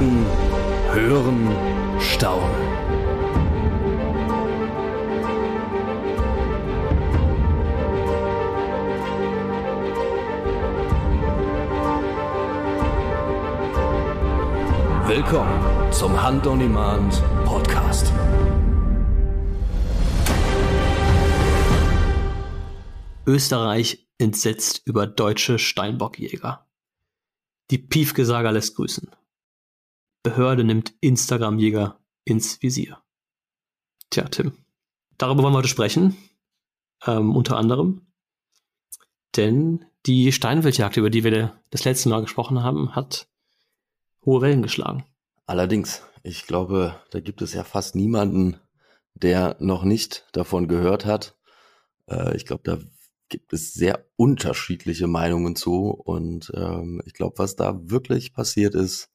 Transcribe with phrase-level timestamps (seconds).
[0.00, 0.24] Jagen,
[0.94, 2.48] hören, staunen.
[15.06, 18.10] Willkommen zum Hand on Demand Podcast.
[23.26, 26.66] Österreich entsetzt über deutsche Steinbockjäger.
[27.70, 29.10] Die Piefke-Saga lässt grüßen.
[30.22, 32.98] Behörde nimmt Instagram-Jäger ins Visier.
[34.10, 34.52] Tja, Tim.
[35.16, 36.16] Darüber wollen wir heute sprechen.
[37.06, 38.06] Ähm, unter anderem.
[39.36, 43.28] Denn die Steinwildjagd, über die wir das letzte Mal gesprochen haben, hat
[44.24, 45.04] hohe Wellen geschlagen.
[45.46, 48.58] Allerdings, ich glaube, da gibt es ja fast niemanden,
[49.14, 51.36] der noch nicht davon gehört hat.
[52.06, 52.78] Äh, ich glaube, da
[53.28, 55.90] gibt es sehr unterschiedliche Meinungen zu.
[55.90, 59.08] Und ähm, ich glaube, was da wirklich passiert ist,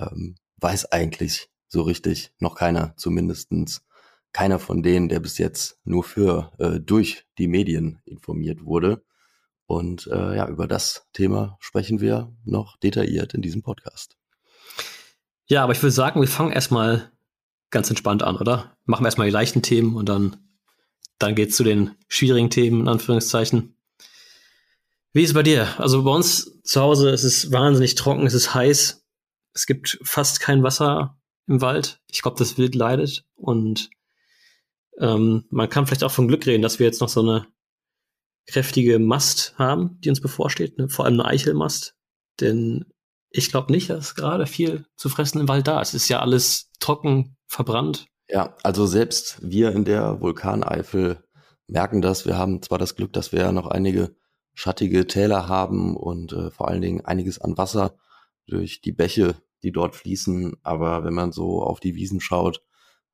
[0.00, 3.82] ähm, weiß eigentlich so richtig noch keiner, zumindestens
[4.32, 9.02] keiner von denen, der bis jetzt nur für äh, durch die Medien informiert wurde.
[9.66, 14.16] Und äh, ja, über das Thema sprechen wir noch detailliert in diesem Podcast.
[15.46, 17.10] Ja, aber ich würde sagen, wir fangen erstmal
[17.70, 18.76] ganz entspannt an, oder?
[18.84, 20.36] Machen wir erstmal die leichten Themen und dann
[21.20, 23.76] dann geht's zu den schwierigen Themen, in Anführungszeichen.
[25.12, 25.68] Wie ist es bei dir?
[25.78, 28.99] Also bei uns zu Hause ist es wahnsinnig trocken, es ist heiß.
[29.52, 32.00] Es gibt fast kein Wasser im Wald.
[32.10, 33.24] Ich glaube, das Wild leidet.
[33.34, 33.90] Und
[34.98, 37.46] ähm, man kann vielleicht auch von Glück reden, dass wir jetzt noch so eine
[38.46, 40.88] kräftige Mast haben, die uns bevorsteht, ne?
[40.88, 41.94] vor allem eine Eichelmast.
[42.40, 42.86] Denn
[43.30, 45.94] ich glaube nicht, dass gerade viel zu fressen im Wald da ist.
[45.94, 48.06] Es ist ja alles trocken, verbrannt.
[48.28, 51.22] Ja, also selbst wir in der Vulkaneifel
[51.66, 52.26] merken das.
[52.26, 54.14] Wir haben zwar das Glück, dass wir ja noch einige
[54.54, 57.94] schattige Täler haben und äh, vor allen Dingen einiges an Wasser
[58.50, 60.56] durch die Bäche, die dort fließen.
[60.62, 62.62] Aber wenn man so auf die Wiesen schaut,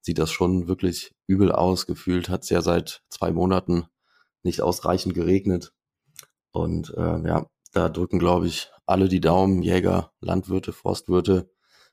[0.01, 1.87] sieht das schon wirklich übel aus.
[1.87, 3.87] Gefühlt hat es ja seit zwei Monaten
[4.43, 5.72] nicht ausreichend geregnet.
[6.53, 11.50] Und äh, ja, da drücken, glaube ich, alle die Daumen, Jäger, Landwirte, Forstwirte,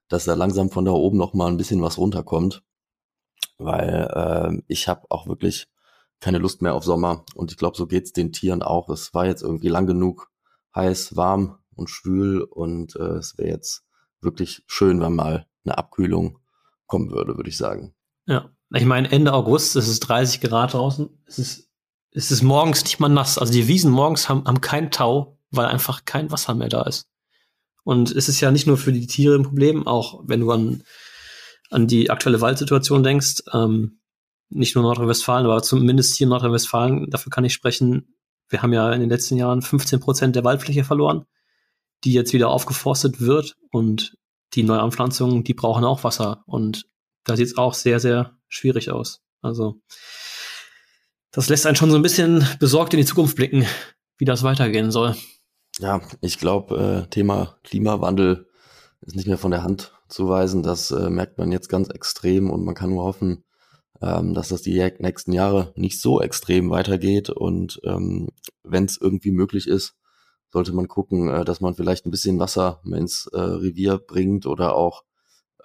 [0.07, 2.63] dass da langsam von da oben noch mal ein bisschen was runterkommt
[3.57, 5.67] weil äh, ich habe auch wirklich
[6.19, 8.89] keine Lust mehr auf Sommer und ich glaube, so geht's den Tieren auch.
[8.89, 10.31] Es war jetzt irgendwie lang genug
[10.75, 13.83] heiß, warm und schwül und äh, es wäre jetzt
[14.21, 16.39] wirklich schön, wenn mal eine Abkühlung
[16.85, 17.93] kommen würde, würde ich sagen.
[18.25, 21.69] Ja, ich meine Ende August, es ist 30 Grad draußen, es ist
[22.15, 23.39] es ist morgens nicht mal nass.
[23.39, 27.07] Also die Wiesen morgens haben, haben keinen Tau, weil einfach kein Wasser mehr da ist.
[27.83, 30.83] Und es ist ja nicht nur für die Tiere ein Problem, auch wenn du an
[31.73, 33.99] an die aktuelle Waldsituation denkst, ähm,
[34.49, 38.15] nicht nur Nordrhein-Westfalen, aber zumindest hier in Nordrhein-Westfalen, dafür kann ich sprechen,
[38.49, 41.25] wir haben ja in den letzten Jahren 15 Prozent der Waldfläche verloren,
[42.03, 44.15] die jetzt wieder aufgeforstet wird und
[44.53, 46.85] die Neuanpflanzungen, die brauchen auch Wasser und
[47.23, 49.21] da sieht es auch sehr, sehr schwierig aus.
[49.41, 49.81] Also
[51.31, 53.65] das lässt einen schon so ein bisschen besorgt in die Zukunft blicken,
[54.17, 55.15] wie das weitergehen soll.
[55.79, 58.47] Ja, ich glaube, äh, Thema Klimawandel
[59.01, 60.61] ist nicht mehr von der Hand zu weisen.
[60.61, 63.43] Das äh, merkt man jetzt ganz extrem und man kann nur hoffen,
[64.01, 67.29] ähm, dass das die nächsten Jahre nicht so extrem weitergeht.
[67.29, 68.29] Und ähm,
[68.63, 69.95] wenn es irgendwie möglich ist,
[70.53, 74.75] sollte man gucken, äh, dass man vielleicht ein bisschen Wasser ins äh, Revier bringt oder
[74.75, 75.03] auch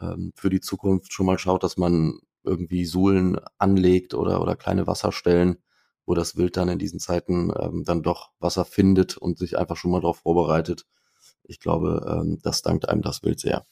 [0.00, 4.86] ähm, für die Zukunft schon mal schaut, dass man irgendwie Suhlen anlegt oder, oder kleine
[4.86, 5.58] Wasserstellen,
[6.06, 9.76] wo das Wild dann in diesen Zeiten ähm, dann doch Wasser findet und sich einfach
[9.76, 10.86] schon mal darauf vorbereitet.
[11.44, 13.66] Ich glaube, ähm, das dankt einem das Wild sehr.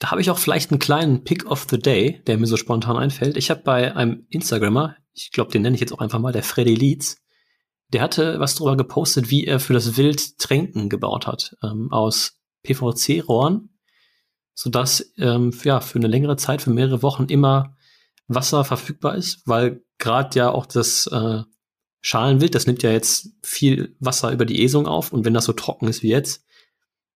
[0.00, 2.96] Da habe ich auch vielleicht einen kleinen Pick of the Day, der mir so spontan
[2.96, 3.36] einfällt.
[3.36, 6.42] Ich habe bei einem Instagrammer, ich glaube, den nenne ich jetzt auch einfach mal, der
[6.42, 7.22] Freddy Leeds,
[7.92, 12.38] der hatte was darüber gepostet, wie er für das Wild Tränken gebaut hat, ähm, aus
[12.62, 13.70] PVC-Rohren,
[14.54, 17.76] sodass ähm, ja, für eine längere Zeit, für mehrere Wochen immer
[18.28, 21.42] Wasser verfügbar ist, weil gerade ja auch das äh,
[22.00, 25.52] Schalenwild, das nimmt ja jetzt viel Wasser über die Esung auf und wenn das so
[25.52, 26.44] trocken ist wie jetzt,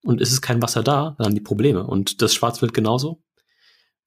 [0.07, 1.85] und ist es kein Wasser da, dann die Probleme.
[1.87, 3.23] Und das Schwarzwild genauso.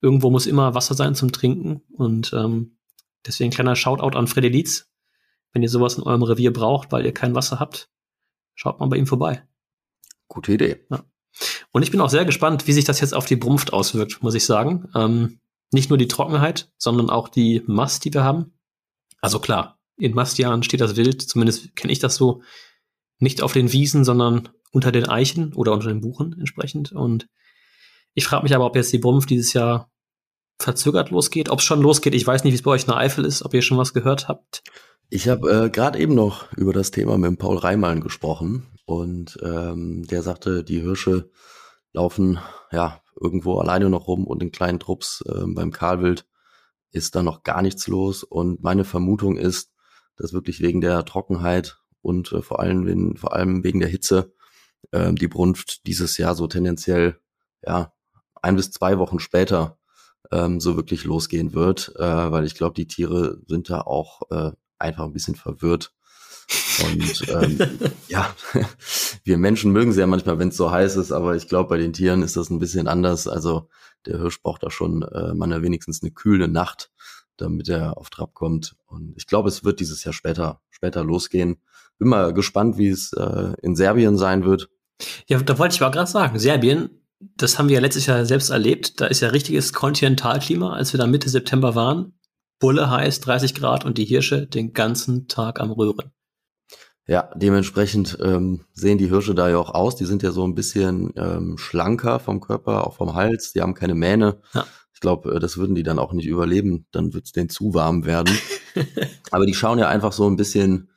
[0.00, 1.82] Irgendwo muss immer Wasser sein zum Trinken.
[1.92, 2.78] Und ähm,
[3.26, 4.89] deswegen kleiner Shoutout an Freddy Lietz.
[5.52, 7.90] Wenn ihr sowas in eurem Revier braucht, weil ihr kein Wasser habt,
[8.54, 9.46] schaut mal bei ihm vorbei.
[10.28, 10.86] Gute Idee.
[10.90, 11.04] Ja.
[11.72, 14.34] Und ich bin auch sehr gespannt, wie sich das jetzt auf die Brunft auswirkt, muss
[14.34, 14.88] ich sagen.
[14.94, 15.40] Ähm,
[15.72, 18.52] nicht nur die Trockenheit, sondern auch die Mast, die wir haben.
[19.20, 22.42] Also klar, in Mastjahren steht das Wild, zumindest kenne ich das so,
[23.18, 26.92] nicht auf den Wiesen, sondern unter den Eichen oder unter den Buchen entsprechend.
[26.92, 27.28] Und
[28.14, 29.90] ich frage mich aber, ob jetzt die Brumpf dieses Jahr
[30.58, 31.48] verzögert losgeht.
[31.48, 33.42] Ob es schon losgeht, ich weiß nicht, wie es bei euch in der Eifel ist,
[33.42, 34.62] ob ihr schon was gehört habt.
[35.12, 40.06] Ich habe äh, gerade eben noch über das Thema mit Paul Reimann gesprochen und ähm,
[40.06, 41.30] der sagte, die Hirsche
[41.92, 42.38] laufen
[42.70, 46.26] ja irgendwo alleine noch rum und in kleinen Trupps äh, beim Karlwild
[46.92, 48.22] ist da noch gar nichts los.
[48.22, 49.72] Und meine Vermutung ist,
[50.16, 54.32] dass wirklich wegen der Trockenheit und äh, vor allem wegen, vor allem wegen der Hitze
[54.92, 57.18] äh, die Brunft dieses Jahr so tendenziell
[57.66, 57.92] ja
[58.42, 59.76] ein bis zwei Wochen später
[60.30, 64.52] ähm, so wirklich losgehen wird, äh, weil ich glaube, die Tiere sind da auch äh,
[64.80, 65.92] einfach ein bisschen verwirrt.
[66.84, 67.58] Und ähm,
[68.08, 68.34] ja,
[69.24, 71.78] wir Menschen mögen sie ja manchmal, wenn es so heiß ist, aber ich glaube, bei
[71.78, 73.28] den Tieren ist das ein bisschen anders.
[73.28, 73.68] Also
[74.06, 76.90] der Hirsch braucht da schon äh, man wenigstens eine kühle Nacht,
[77.36, 78.76] damit er auf Trab kommt.
[78.86, 81.60] Und ich glaube, es wird dieses Jahr später, später losgehen.
[81.98, 84.70] Bin mal gespannt, wie es äh, in Serbien sein wird.
[85.26, 86.90] Ja, da wollte ich mal gerade sagen, Serbien,
[87.20, 89.00] das haben wir ja letztes Jahr selbst erlebt.
[89.00, 92.14] Da ist ja richtiges Kontinentalklima, als wir da Mitte September waren.
[92.60, 96.12] Bulle heiß, 30 Grad und die Hirsche den ganzen Tag am Röhren.
[97.06, 99.96] Ja, dementsprechend ähm, sehen die Hirsche da ja auch aus.
[99.96, 103.52] Die sind ja so ein bisschen ähm, schlanker vom Körper, auch vom Hals.
[103.52, 104.38] Die haben keine Mähne.
[104.54, 104.64] Ja.
[104.94, 106.86] Ich glaube, äh, das würden die dann auch nicht überleben.
[106.92, 108.32] Dann wird es denen zu warm werden.
[109.32, 110.90] Aber die schauen ja einfach so ein bisschen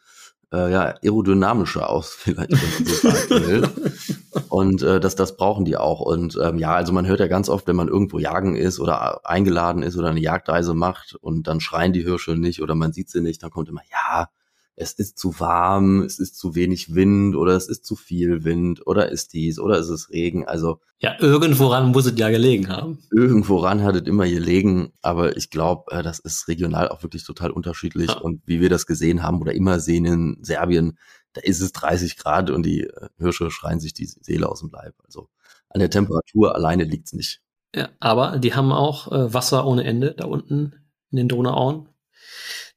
[0.54, 3.70] äh, ja, aerodynamischer aus, vielleicht, wenn man so sagen will.
[4.54, 6.00] Und äh, das, das brauchen die auch.
[6.00, 9.28] Und ähm, ja, also man hört ja ganz oft, wenn man irgendwo jagen ist oder
[9.28, 13.10] eingeladen ist oder eine Jagdreise macht und dann schreien die Hirsche nicht oder man sieht
[13.10, 14.30] sie nicht, dann kommt immer, ja,
[14.76, 18.86] es ist zu warm, es ist zu wenig Wind oder es ist zu viel Wind
[18.86, 20.48] oder ist dies oder ist es Regen.
[20.48, 23.00] Also ja, irgendworan muss es ja gelegen haben.
[23.12, 27.50] Irgendworan hat es immer gelegen, aber ich glaube, äh, das ist regional auch wirklich total
[27.50, 28.10] unterschiedlich.
[28.10, 28.18] Ja.
[28.18, 31.00] Und wie wir das gesehen haben oder immer sehen in Serbien,
[31.34, 34.70] da ist es 30 Grad und die äh, Hirsche schreien sich die Seele aus dem
[34.70, 34.96] Leib.
[35.04, 35.30] Also
[35.70, 37.42] an der Temperatur alleine liegt's nicht.
[37.76, 40.76] Ja, aber die haben auch äh, Wasser ohne Ende da unten
[41.12, 41.90] in den Donauauen.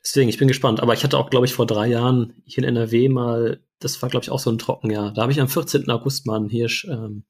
[0.02, 0.80] Deswegen, ich bin gespannt.
[0.80, 4.08] Aber ich hatte auch, glaube ich, vor drei Jahren hier in NRW mal, das war,
[4.08, 5.12] glaube ich, auch so ein Trockenjahr.
[5.12, 5.90] Da habe ich am 14.
[5.90, 7.24] August mal einen Hirsch ähm,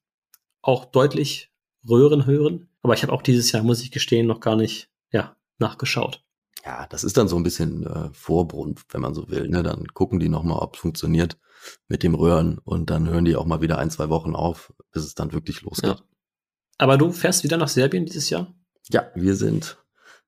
[0.63, 1.51] auch deutlich
[1.89, 2.69] röhren hören.
[2.83, 6.23] Aber ich habe auch dieses Jahr, muss ich gestehen, noch gar nicht ja, nachgeschaut.
[6.67, 9.49] Ja, das ist dann so ein bisschen äh, Vorbrunft, wenn man so will.
[9.49, 9.63] Ne?
[9.63, 11.39] Dann gucken die nochmal, ob es funktioniert
[11.87, 15.05] mit dem Röhren und dann hören die auch mal wieder ein, zwei Wochen auf, bis
[15.05, 15.91] es dann wirklich losgeht.
[15.91, 16.03] Ja.
[16.79, 18.53] Aber du fährst wieder nach Serbien dieses Jahr?
[18.89, 19.79] Ja, wir sind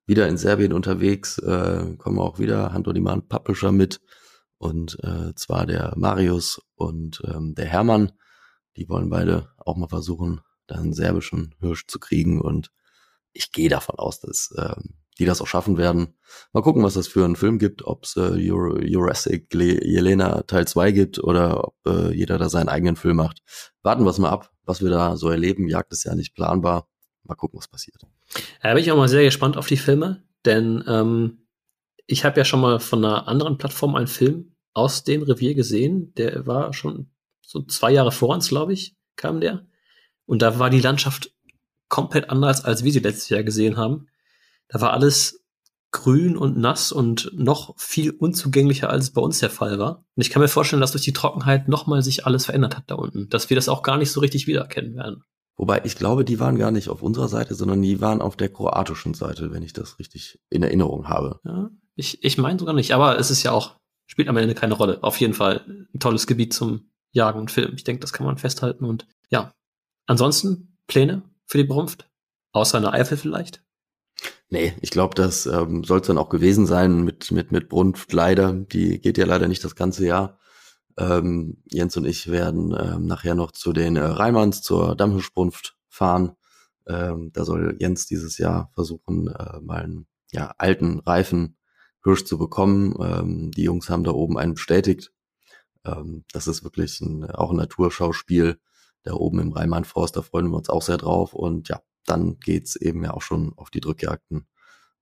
[0.06, 4.00] wieder in Serbien unterwegs, äh, kommen auch wieder Hand on Demand Publisher mit
[4.58, 8.12] und äh, zwar der Marius und ähm, der Hermann.
[8.76, 12.70] Die wollen beide auch mal versuchen, da einen serbischen Hirsch zu kriegen und
[13.32, 14.76] ich gehe davon aus, dass äh,
[15.18, 16.14] die das auch schaffen werden.
[16.52, 20.92] Mal gucken, was das für einen Film gibt, ob es äh, Jurassic Jelena Teil 2
[20.92, 23.42] gibt oder ob äh, jeder da seinen eigenen Film macht.
[23.82, 25.68] Warten wir es mal ab, was wir da so erleben.
[25.68, 26.88] Jagd ist ja nicht planbar.
[27.24, 27.96] Mal gucken, was passiert.
[28.62, 31.46] Da bin ich auch mal sehr gespannt auf die Filme, denn ähm,
[32.06, 36.14] ich habe ja schon mal von einer anderen Plattform einen Film aus dem Revier gesehen.
[36.14, 37.10] Der war schon
[37.42, 39.66] so zwei Jahre vor uns, glaube ich, kam der.
[40.24, 41.32] Und da war die Landschaft
[41.88, 44.08] komplett anders, als wir sie letztes Jahr gesehen haben.
[44.68, 45.44] Da war alles
[45.90, 50.04] grün und nass und noch viel unzugänglicher, als es bei uns der Fall war.
[50.14, 52.94] Und ich kann mir vorstellen, dass durch die Trockenheit nochmal sich alles verändert hat da
[52.94, 55.22] unten, dass wir das auch gar nicht so richtig wiedererkennen werden.
[55.56, 58.48] Wobei ich glaube, die waren gar nicht auf unserer Seite, sondern die waren auf der
[58.48, 61.40] kroatischen Seite, wenn ich das richtig in Erinnerung habe.
[61.44, 63.76] Ja, ich, ich meine sogar nicht, aber es ist ja auch,
[64.06, 65.02] spielt am Ende keine Rolle.
[65.02, 67.74] Auf jeden Fall ein tolles Gebiet zum Jagen und Filmen.
[67.74, 69.52] Ich denke, das kann man festhalten und ja.
[70.06, 72.08] Ansonsten Pläne für die Brunft?
[72.52, 73.62] Außer eine Eifel vielleicht?
[74.50, 78.12] Nee, ich glaube, das ähm, soll es dann auch gewesen sein mit, mit, mit Brunft
[78.12, 78.52] leider.
[78.52, 80.38] Die geht ja leider nicht das ganze Jahr.
[80.96, 86.32] Ähm, Jens und ich werden ähm, nachher noch zu den äh, Reimanns zur Dammhirschbrunft fahren.
[86.86, 91.56] Ähm, da soll Jens dieses Jahr versuchen, äh, mal einen ja, alten, reifen
[92.02, 92.94] Hirsch zu bekommen.
[93.00, 95.12] Ähm, die Jungs haben da oben einen bestätigt.
[95.84, 98.58] Ähm, das ist wirklich ein, auch ein Naturschauspiel
[99.04, 100.16] da oben im Rheinland-Forst.
[100.16, 101.34] Da freuen wir uns auch sehr drauf.
[101.34, 104.46] Und ja, dann geht's eben ja auch schon auf die Drückjagden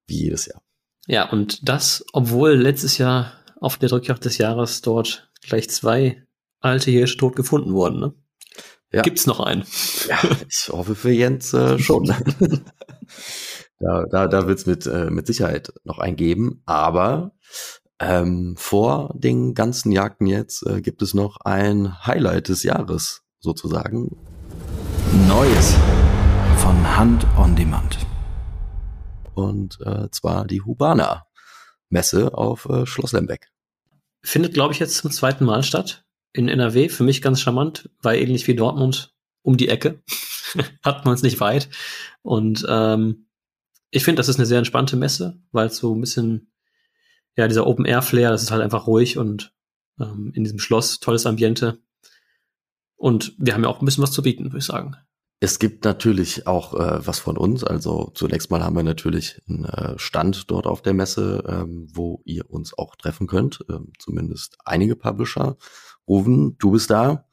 [0.07, 0.63] wie jedes Jahr.
[1.07, 6.25] Ja, und das, obwohl letztes Jahr auf der Drückjagd des Jahres dort gleich zwei
[6.61, 8.01] alte Hirsche tot gefunden wurden.
[8.01, 8.15] Ne?
[8.93, 9.03] Ja.
[9.03, 9.65] Gibt's noch einen?
[10.09, 12.07] Ja, ich hoffe für Jens äh, schon.
[13.79, 16.63] da da, da wird es mit, äh, mit Sicherheit noch einen geben.
[16.67, 17.33] Aber
[18.01, 24.17] ähm, vor den ganzen Jagden jetzt äh, gibt es noch ein Highlight des Jahres sozusagen.
[25.29, 25.77] Neues
[26.67, 27.97] von Hand on Demand.
[29.35, 31.25] Und äh, zwar die Hubana
[31.91, 33.53] Messe auf äh, Schloss Lembeck
[34.25, 36.89] findet, glaube ich, jetzt zum zweiten Mal statt in NRW.
[36.89, 40.03] Für mich ganz charmant, weil ähnlich wie Dortmund um die Ecke.
[40.83, 41.69] Hat man es nicht weit.
[42.23, 43.29] Und ähm,
[43.93, 46.51] ich finde, das ist eine sehr entspannte Messe, weil es so ein bisschen,
[47.37, 49.55] ja, dieser Open-Air-Flair, das ist halt einfach ruhig und
[50.01, 51.79] ähm, in diesem Schloss, tolles Ambiente.
[52.97, 54.97] Und wir haben ja auch ein bisschen was zu bieten, würde ich sagen.
[55.39, 57.63] Es gibt natürlich auch äh, was von uns.
[57.63, 62.23] Also zunächst mal haben wir natürlich einen äh, Stand dort auf der Messe, ähm, wo
[62.25, 63.65] ihr uns auch treffen könnt.
[63.69, 65.57] Ähm, zumindest einige Publisher.
[66.09, 67.27] Ruven, du bist da.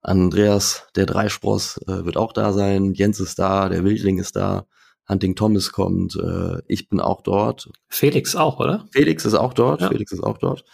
[0.00, 2.94] Andreas, der Dreispross, äh, wird auch da sein.
[2.94, 4.66] Jens ist da, der Wildling ist da.
[5.06, 6.16] Hunting Thomas kommt.
[6.16, 7.68] Äh, ich bin auch dort.
[7.88, 8.86] Felix auch, oder?
[8.92, 9.82] Felix ist auch dort.
[9.82, 9.88] Ja.
[9.88, 10.64] Felix ist auch dort.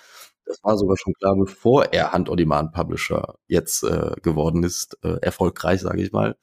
[0.46, 6.02] Das war sogar schon klar, bevor er Hand-on-Demand-Publisher jetzt äh, geworden ist, äh, erfolgreich, sage
[6.02, 6.36] ich mal,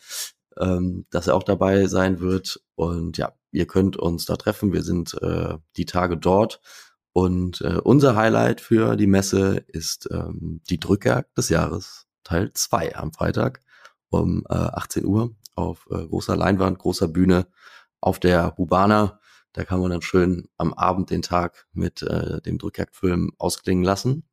[0.57, 2.61] ähm, dass er auch dabei sein wird.
[2.75, 4.73] Und ja, ihr könnt uns da treffen.
[4.73, 6.59] Wir sind äh, die Tage dort.
[7.13, 12.95] Und äh, unser Highlight für die Messe ist ähm, die Drückjagd des Jahres, Teil 2
[12.95, 13.61] am Freitag
[14.09, 17.47] um äh, 18 Uhr auf äh, großer Leinwand, großer Bühne
[17.99, 19.19] auf der Hubana.
[19.53, 24.23] Da kann man dann schön am Abend den Tag mit äh, dem Drückjagdfilm ausklingen lassen.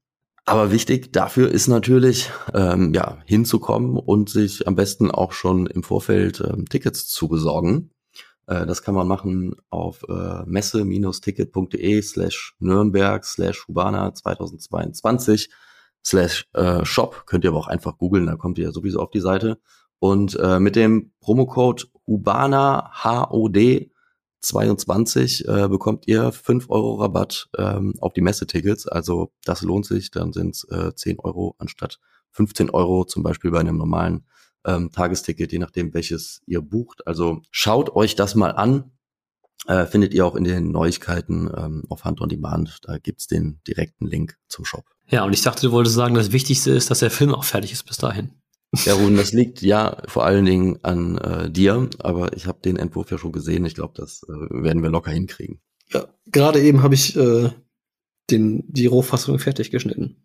[0.47, 5.83] Aber wichtig dafür ist natürlich, ähm, ja, hinzukommen und sich am besten auch schon im
[5.83, 7.91] Vorfeld ähm, Tickets zu besorgen.
[8.47, 15.51] Äh, das kann man machen auf äh, messe-ticket.de slash Nürnberg slash Hubana 2022
[16.05, 17.25] slash äh, Shop.
[17.27, 19.61] Könnt ihr aber auch einfach googeln, da kommt ihr sowieso auf die Seite.
[19.99, 23.90] Und äh, mit dem Promocode Hubana HOD
[24.41, 28.87] 22 äh, bekommt ihr 5 Euro Rabatt ähm, auf die Messetickets.
[28.87, 30.11] Also das lohnt sich.
[30.11, 31.99] Dann sind es äh, 10 Euro anstatt
[32.33, 34.25] 15 Euro zum Beispiel bei einem normalen
[34.65, 37.07] ähm, Tagesticket, je nachdem welches ihr bucht.
[37.07, 38.93] Also schaut euch das mal an.
[39.67, 42.79] Äh, findet ihr auch in den Neuigkeiten ähm, auf Hand on Demand.
[42.83, 44.85] Da gibt's den direkten Link zum Shop.
[45.09, 47.73] Ja, und ich dachte, du wolltest sagen, das Wichtigste ist, dass der Film auch fertig
[47.73, 48.40] ist bis dahin.
[48.85, 52.77] Ja, Ruben, das liegt ja vor allen Dingen an äh, dir, aber ich habe den
[52.77, 53.65] Entwurf ja schon gesehen.
[53.65, 55.61] Ich glaube, das äh, werden wir locker hinkriegen.
[55.93, 57.51] Ja, gerade eben habe ich äh,
[58.31, 60.25] den, die Rohfassung fertig geschnitten.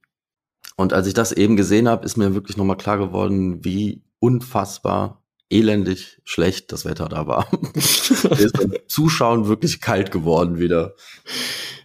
[0.75, 5.23] Und als ich das eben gesehen habe, ist mir wirklich nochmal klar geworden, wie unfassbar
[5.49, 7.47] elendig schlecht das Wetter da war.
[7.73, 10.95] Ist beim Zuschauen wirklich kalt geworden wieder.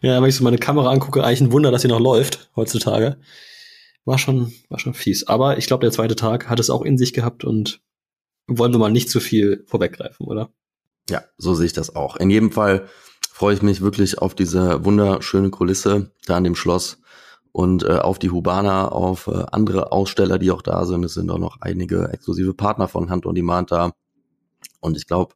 [0.01, 3.19] Ja, wenn ich so meine Kamera angucke, eigentlich ein Wunder, dass sie noch läuft heutzutage.
[4.05, 5.27] War schon, war schon fies.
[5.27, 7.81] Aber ich glaube, der zweite Tag hat es auch in sich gehabt und
[8.47, 10.51] wollen wir mal nicht zu viel vorweggreifen, oder?
[11.09, 12.17] Ja, so sehe ich das auch.
[12.17, 12.89] In jedem Fall
[13.21, 16.99] freue ich mich wirklich auf diese wunderschöne Kulisse da an dem Schloss
[17.53, 21.05] und äh, auf die Hubana, auf äh, andere Aussteller, die auch da sind.
[21.05, 23.93] Es sind auch noch einige exklusive Partner von Hand on Demand da.
[24.81, 25.35] Und ich glaube,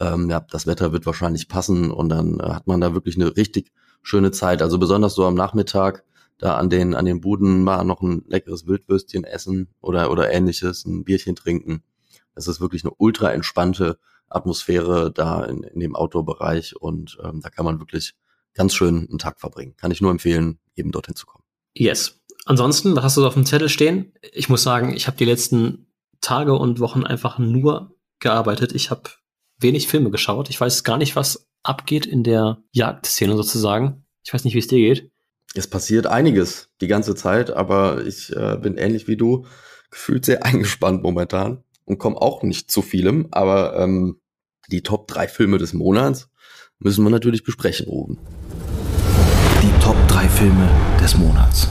[0.00, 3.36] ähm, ja, das Wetter wird wahrscheinlich passen und dann äh, hat man da wirklich eine
[3.36, 4.62] richtig schöne Zeit.
[4.62, 6.04] Also besonders so am Nachmittag
[6.38, 10.84] da an den, an den Buden mal noch ein leckeres Wildwürstchen essen oder, oder ähnliches,
[10.84, 11.82] ein Bierchen trinken.
[12.34, 17.48] Es ist wirklich eine ultra entspannte Atmosphäre da in, in dem Outdoor-Bereich und ähm, da
[17.48, 18.14] kann man wirklich
[18.54, 19.74] ganz schön einen Tag verbringen.
[19.76, 21.44] Kann ich nur empfehlen, eben dorthin zu kommen.
[21.74, 22.20] Yes.
[22.44, 24.12] Ansonsten, was hast du so auf dem Zettel stehen?
[24.32, 25.86] Ich muss sagen, ich habe die letzten
[26.20, 28.72] Tage und Wochen einfach nur gearbeitet.
[28.72, 29.10] Ich habe
[29.58, 30.50] wenig Filme geschaut.
[30.50, 34.06] Ich weiß gar nicht, was abgeht in der Jagdszene sozusagen.
[34.24, 35.10] Ich weiß nicht, wie es dir geht.
[35.54, 39.46] Es passiert einiges die ganze Zeit, aber ich äh, bin ähnlich wie du
[39.90, 44.20] gefühlt sehr eingespannt momentan und komme auch nicht zu vielem, aber ähm,
[44.68, 46.28] die Top 3 Filme des Monats
[46.78, 48.18] müssen wir natürlich besprechen, Ruben.
[49.62, 51.68] Die Top 3 Filme des Monats.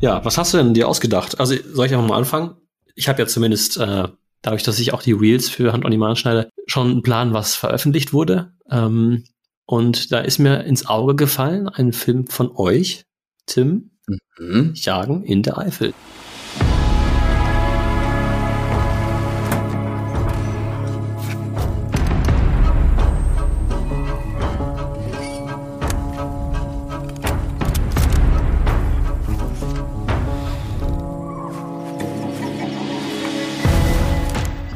[0.00, 1.38] Ja, was hast du denn dir ausgedacht?
[1.38, 2.56] Also soll ich einfach mal anfangen?
[2.96, 4.08] Ich habe ja zumindest, äh,
[4.40, 7.54] dadurch, dass ich auch die Reels für Hand on Demand schneide, schon einen Plan, was
[7.54, 8.52] veröffentlicht wurde.
[8.68, 9.24] Ähm,
[9.66, 13.04] und da ist mir ins Auge gefallen ein Film von euch,
[13.46, 13.92] Tim,
[14.38, 14.72] Mhm.
[14.74, 15.94] Jagen in der Eifel.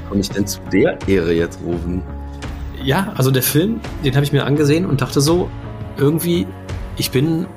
[0.08, 2.02] Komme ich denn zu der Ehre jetzt, Ruben?
[2.86, 5.50] Ja, also der Film, den habe ich mir angesehen und dachte so,
[5.96, 6.46] irgendwie,
[6.96, 7.48] ich bin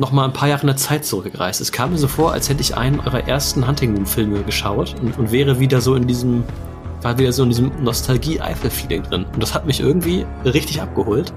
[0.00, 1.60] noch mal ein paar Jahre in der Zeit zurückgereist.
[1.60, 4.96] Es kam mir so vor, als hätte ich einen eurer ersten Hunting Moon Filme geschaut
[5.00, 6.42] und, und wäre wieder so in diesem,
[7.00, 9.24] war wieder so in diesem Nostalgie-Eifel-Feeling drin.
[9.32, 11.32] Und das hat mich irgendwie richtig abgeholt.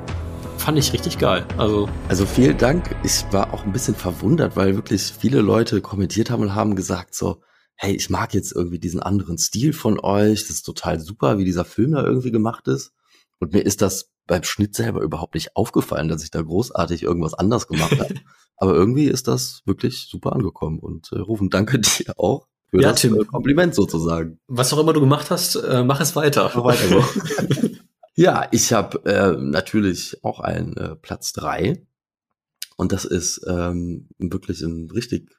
[0.57, 1.45] Fand ich richtig geil.
[1.57, 2.95] Also, Also vielen Dank.
[3.03, 7.13] Ich war auch ein bisschen verwundert, weil wirklich viele Leute kommentiert haben und haben gesagt
[7.13, 7.43] so,
[7.75, 10.41] hey, ich mag jetzt irgendwie diesen anderen Stil von euch.
[10.41, 12.94] Das ist total super, wie dieser Film da irgendwie gemacht ist.
[13.39, 17.33] Und mir ist das beim Schnitt selber überhaupt nicht aufgefallen, dass ich da großartig irgendwas
[17.33, 18.15] anders gemacht habe.
[18.57, 20.79] Aber irgendwie ist das wirklich super angekommen.
[20.79, 23.19] Und äh, Rufen, danke dir auch für Ja, das Tim.
[23.19, 24.39] äh, Kompliment sozusagen.
[24.47, 26.51] was auch immer du gemacht hast, äh, mach es weiter.
[26.55, 27.03] Mach weiter so.
[28.15, 31.85] ja, ich habe äh, natürlich auch einen äh, Platz drei
[32.77, 35.29] Und das ist ähm, wirklich ein richtig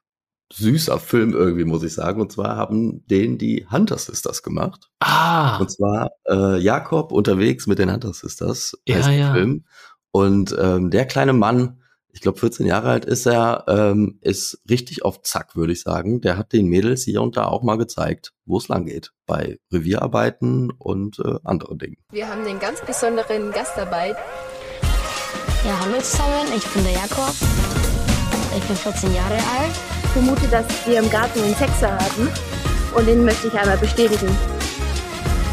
[0.53, 2.21] süßer Film irgendwie, muss ich sagen.
[2.21, 4.89] Und zwar haben den die Hunter Sisters gemacht.
[5.01, 5.59] Ah.
[5.59, 8.77] Und zwar äh, Jakob unterwegs mit den Hunter Sisters.
[8.87, 9.33] Ja, ja.
[9.33, 9.65] Film.
[10.13, 15.05] Und ähm, der kleine Mann, ich glaube 14 Jahre alt ist er, ähm, ist richtig
[15.05, 16.21] auf Zack, würde ich sagen.
[16.21, 19.13] Der hat den Mädels hier und da auch mal gezeigt, wo es lang geht.
[19.27, 21.99] Bei Revierarbeiten und äh, andere Dingen.
[22.11, 24.17] Wir haben einen ganz besonderen Gast dabei.
[25.67, 27.35] Ja, hallo zusammen, ich bin der Jakob.
[28.57, 29.96] Ich bin 14 Jahre alt.
[30.17, 32.31] Ich vermute, dass wir im Garten einen Sechser hatten.
[32.95, 34.27] Und den möchte ich einmal bestätigen.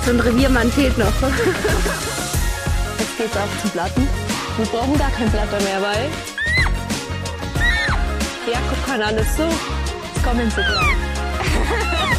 [0.06, 1.06] So ein Reviermann fehlt noch.
[2.98, 4.08] Jetzt geht's auf die Platten.
[4.56, 6.10] Wir brauchen gar kein Blatter mehr, weil
[8.50, 9.44] Jakob kann alles so.
[9.44, 10.96] Jetzt kommen sie gleich.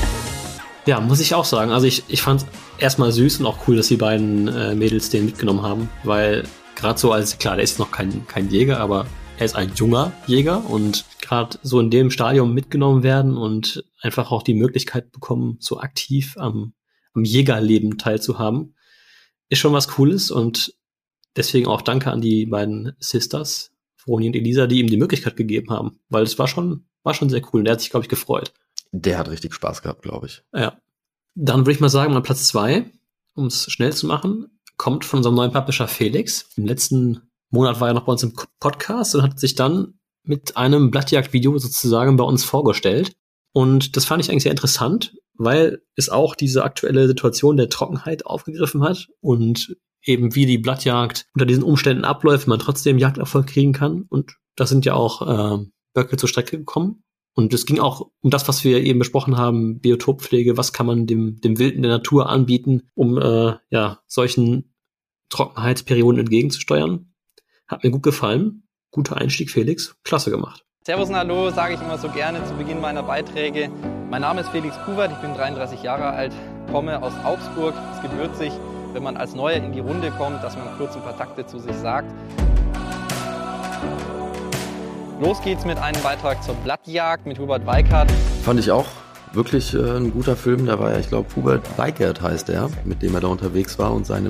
[0.87, 1.71] Ja, muss ich auch sagen.
[1.71, 2.45] Also ich, ich fand
[2.77, 6.45] erstmal süß und auch cool, dass die beiden äh, Mädels den mitgenommen haben, weil
[6.77, 9.07] gerade so als, klar, der ist noch kein, kein Jäger, aber
[9.39, 14.31] er ist ein junger Jäger und gerade so in dem Stadium mitgenommen werden und einfach
[14.31, 16.75] auch die Möglichkeit bekommen, so aktiv am,
[17.15, 18.77] am Jägerleben teilzuhaben,
[19.49, 20.75] ist schon was Cooles und
[21.37, 25.71] deswegen auch danke an die beiden Sisters, Froni und Elisa, die ihm die Möglichkeit gegeben
[25.71, 28.11] haben, weil es war schon, war schon sehr cool und der hat sich, glaube ich,
[28.11, 28.53] gefreut.
[28.93, 30.43] Der hat richtig Spaß gehabt, glaube ich.
[30.55, 30.79] Ja.
[31.35, 32.93] Dann würde ich mal sagen, mein Platz zwei,
[33.35, 36.51] um es schnell zu machen, kommt von unserem neuen Publisher Felix.
[36.57, 37.23] Im letzten
[37.55, 41.57] Monat war er noch bei uns im Podcast und hat sich dann mit einem Blattjagd-Video
[41.59, 43.13] sozusagen bei uns vorgestellt.
[43.53, 48.27] Und das fand ich eigentlich sehr interessant, weil es auch diese aktuelle Situation der Trockenheit
[48.27, 53.73] aufgegriffen hat und eben wie die Blattjagd unter diesen Umständen abläuft, man trotzdem Jagderfolg kriegen
[53.73, 54.05] kann.
[54.09, 57.03] Und da sind ja auch äh, Böcke zur Strecke gekommen.
[57.35, 61.07] Und es ging auch um das, was wir eben besprochen haben, Biotoppflege, was kann man
[61.07, 64.73] dem, dem Wilden der Natur anbieten, um äh, ja, solchen
[65.31, 67.14] Trockenheitsperioden entgegenzusteuern.
[67.67, 68.69] Hat mir gut gefallen.
[68.91, 69.97] Guter Einstieg, Felix.
[70.05, 70.65] Klasse gemacht.
[70.85, 73.71] Servus und Hallo sage ich immer so gerne zu Beginn meiner Beiträge.
[74.11, 76.33] Mein Name ist Felix Kuwert, ich bin 33 Jahre alt,
[76.71, 77.75] komme aus Augsburg.
[77.95, 78.53] Es gebührt sich,
[78.93, 81.59] wenn man als Neuer in die Runde kommt, dass man kurz ein paar Takte zu
[81.59, 82.13] sich sagt.
[85.23, 88.11] Los geht's mit einem Beitrag zur Blattjagd mit Hubert Weikart.
[88.43, 88.87] Fand ich auch
[89.33, 90.67] wirklich äh, ein guter Film.
[90.67, 93.95] Da war ja, ich glaube, Hubert Weikert heißt er, mit dem er da unterwegs war
[93.95, 94.29] und seine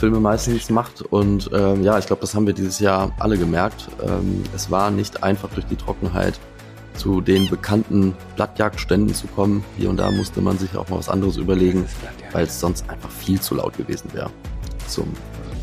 [0.00, 1.02] Blattjagd-Filme meistens macht.
[1.02, 3.88] Und ähm, ja, ich glaube, das haben wir dieses Jahr alle gemerkt.
[4.02, 6.38] Ähm, es war nicht einfach durch die Trockenheit
[6.94, 9.64] zu den bekannten Blattjagdständen zu kommen.
[9.76, 11.86] Hier und da musste man sich auch mal was anderes überlegen,
[12.32, 14.30] weil es sonst einfach viel zu laut gewesen wäre,
[14.88, 15.12] zum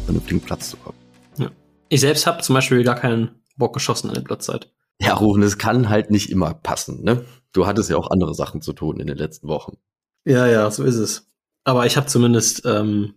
[0.06, 0.98] vernünftigen Platz zu kommen.
[1.38, 1.50] Ja.
[1.90, 4.72] Ich selbst habe zum Beispiel gar keinen Bock geschossen an der Blattzeit.
[5.00, 7.24] Ja, Rufen, es kann halt nicht immer passen, ne?
[7.54, 9.78] Du hattest ja auch andere Sachen zu tun in den letzten Wochen.
[10.26, 11.30] Ja, ja, so ist es.
[11.64, 13.14] Aber ich habe zumindest ähm,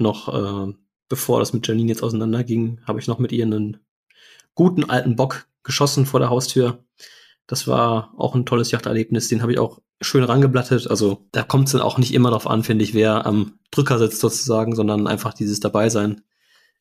[0.00, 0.28] noch,
[0.68, 0.72] äh,
[1.08, 3.78] bevor das mit Janine jetzt auseinanderging, habe ich noch mit ihr einen
[4.54, 6.84] guten alten Bock geschossen vor der Haustür.
[7.46, 9.28] Das war auch ein tolles Jachterlebnis.
[9.28, 10.88] Den habe ich auch schön rangeblattet.
[10.88, 13.98] Also da kommt es dann auch nicht immer darauf an, finde ich, wer am Drücker
[13.98, 16.22] sitzt sozusagen, sondern einfach dieses Dabeisein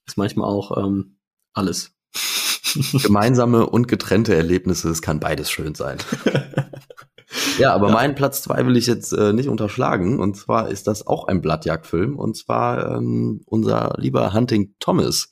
[0.05, 1.17] ist manchmal auch ähm,
[1.53, 1.91] alles.
[3.03, 5.97] Gemeinsame und getrennte Erlebnisse, es kann beides schön sein.
[7.57, 7.93] ja, aber ja.
[7.93, 10.19] meinen Platz zwei will ich jetzt äh, nicht unterschlagen.
[10.19, 12.17] Und zwar ist das auch ein Blattjagdfilm.
[12.17, 15.29] Und zwar ähm, unser lieber Hunting Thomas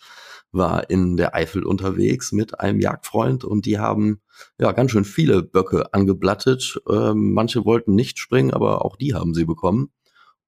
[0.52, 4.22] war in der Eifel unterwegs mit einem Jagdfreund und die haben
[4.58, 6.80] ja ganz schön viele Böcke angeblattet.
[6.90, 9.92] Ähm, manche wollten nicht springen, aber auch die haben sie bekommen.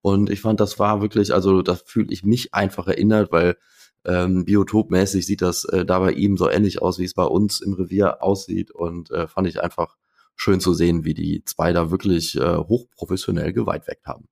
[0.01, 3.58] Und ich fand, das war wirklich, also da fühle ich mich einfach erinnert, weil
[4.06, 7.60] ähm, biotopmäßig sieht das äh, da bei ihm so ähnlich aus, wie es bei uns
[7.60, 8.71] im Revier aussieht.
[8.71, 9.97] Und äh, fand ich einfach
[10.38, 14.30] schön zu sehen, wie die zwei da wirklich äh, hochprofessionell geweiht weg haben.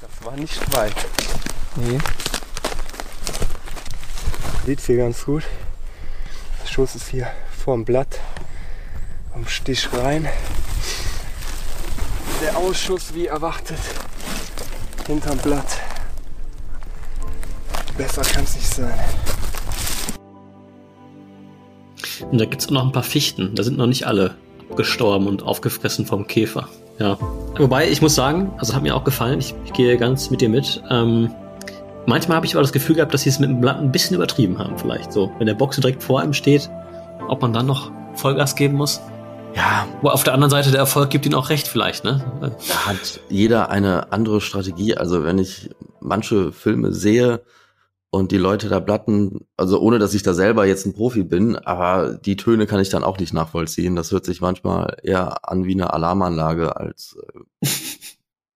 [0.00, 1.06] Das war nicht weit.
[1.76, 1.98] Nee.
[4.66, 5.44] Sieht hier ganz gut.
[6.62, 8.20] Der Schuss ist hier vorm Blatt.
[9.34, 10.28] Am Stich rein.
[12.42, 13.78] Der Ausschuss wie erwartet
[15.06, 15.80] hinterm Blatt.
[17.96, 18.98] Besser kann es nicht sein.
[22.30, 23.54] Und da gibt es auch noch ein paar Fichten.
[23.54, 24.36] Da sind noch nicht alle
[24.76, 26.68] gestorben und aufgefressen vom Käfer.
[26.98, 27.16] Ja.
[27.56, 30.48] Wobei, ich muss sagen, also hat mir auch gefallen, ich, ich gehe ganz mit dir
[30.48, 30.82] mit.
[30.90, 31.30] Ähm,
[32.06, 34.16] manchmal habe ich aber das Gefühl gehabt, dass sie es mit dem Blatt ein bisschen
[34.16, 35.30] übertrieben haben, vielleicht so.
[35.38, 36.68] Wenn der Boxer direkt vor ihm steht,
[37.28, 39.00] ob man dann noch Vollgas geben muss.
[39.54, 39.86] Ja.
[40.00, 42.24] Aber auf der anderen Seite, der Erfolg gibt ihnen auch recht, vielleicht, ne?
[42.40, 44.96] Da hat jeder eine andere Strategie.
[44.96, 47.40] Also, wenn ich manche Filme sehe,
[48.10, 51.56] und die Leute da blatten, also ohne dass ich da selber jetzt ein Profi bin,
[51.56, 53.96] aber die Töne kann ich dann auch nicht nachvollziehen.
[53.96, 57.18] Das hört sich manchmal eher an wie eine Alarmanlage als
[57.62, 57.68] äh,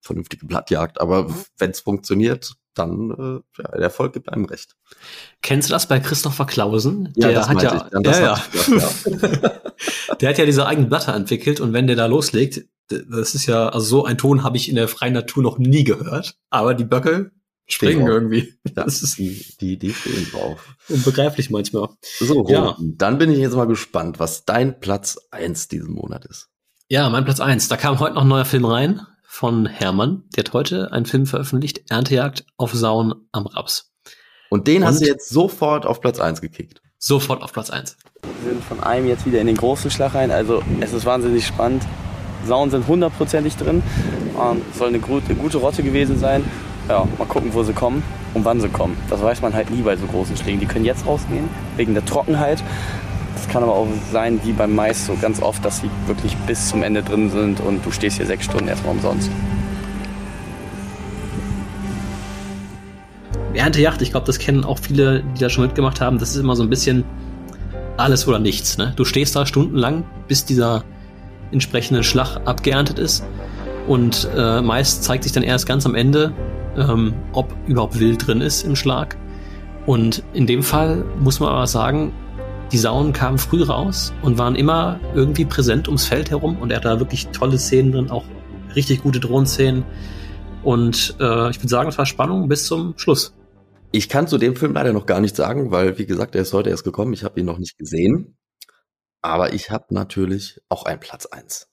[0.01, 1.01] vernünftige Blattjagd.
[1.01, 4.75] Aber wenn es funktioniert, dann äh, ja, der Erfolg gibt einem recht.
[5.43, 7.13] Kennst du das bei Christopher Klausen?
[7.17, 10.15] Ja, der das hat ja, ja, ich gedacht, ja.
[10.17, 13.69] der hat ja diese eigenen Blatter entwickelt und wenn der da loslegt, das ist ja,
[13.69, 16.37] also so ein Ton habe ich in der freien Natur noch nie gehört.
[16.51, 17.31] Aber die Böcke
[17.67, 18.55] springen irgendwie.
[18.67, 20.75] Ja, Das ist die, die, die stehen drauf.
[20.89, 21.89] unbegreiflich manchmal.
[22.19, 22.77] So, Ja.
[22.81, 26.49] Dann bin ich jetzt mal gespannt, was dein Platz eins diesen Monat ist.
[26.89, 27.69] Ja, mein Platz eins.
[27.69, 30.25] Da kam heute noch ein neuer Film rein von Hermann.
[30.37, 33.91] Der hat heute einen Film veröffentlicht, Erntejagd auf Sauen am Raps.
[34.51, 35.07] Und den hast Und?
[35.07, 36.83] du jetzt sofort auf Platz eins gekickt.
[36.99, 37.97] Sofort auf Platz eins.
[38.43, 40.31] Wir sind von einem jetzt wieder in den großen Schlag rein.
[40.31, 41.83] Also es ist wahnsinnig spannend.
[42.47, 43.83] Sauen sind hundertprozentig drin.
[44.39, 46.45] Ähm, soll eine gute, gute Rotte gewesen sein.
[46.89, 48.03] Ja, mal gucken, wo sie kommen
[48.35, 48.97] und wann sie kommen.
[49.09, 50.61] Das weiß man halt nie bei so großen Schlägen.
[50.61, 52.63] Die können jetzt rausgehen, wegen der Trockenheit.
[53.35, 56.69] Das kann aber auch sein, wie beim Mais, so ganz oft, dass sie wirklich bis
[56.69, 59.31] zum Ende drin sind und du stehst hier sechs Stunden erstmal umsonst.
[63.55, 66.19] Erntejacht, ich glaube, das kennen auch viele, die da schon mitgemacht haben.
[66.19, 67.05] Das ist immer so ein bisschen
[67.97, 68.79] alles oder nichts.
[68.79, 68.93] Ne?
[68.97, 70.85] Du stehst da stundenlang, bis dieser
[71.53, 73.25] entsprechende Schlag abgeerntet ist.
[73.87, 76.33] Und äh, meist zeigt sich dann erst ganz am Ende,
[76.77, 79.17] ähm, ob überhaupt Wild drin ist im Schlag.
[79.87, 82.13] Und in dem Fall muss man aber sagen,
[82.71, 86.57] die Sauen kamen früh raus und waren immer irgendwie präsent ums Feld herum.
[86.59, 88.25] Und er hat da wirklich tolle Szenen drin, auch
[88.75, 89.85] richtig gute Drohnenszenen.
[90.63, 93.35] Und äh, ich würde sagen, es war Spannung bis zum Schluss.
[93.91, 96.55] Ich kann zu dem Film leider noch gar nichts sagen, weil, wie gesagt, er ist
[96.55, 97.13] heute erst gekommen.
[97.13, 98.39] Ich habe ihn noch nicht gesehen.
[99.21, 101.69] Aber ich habe natürlich auch einen Platz eins.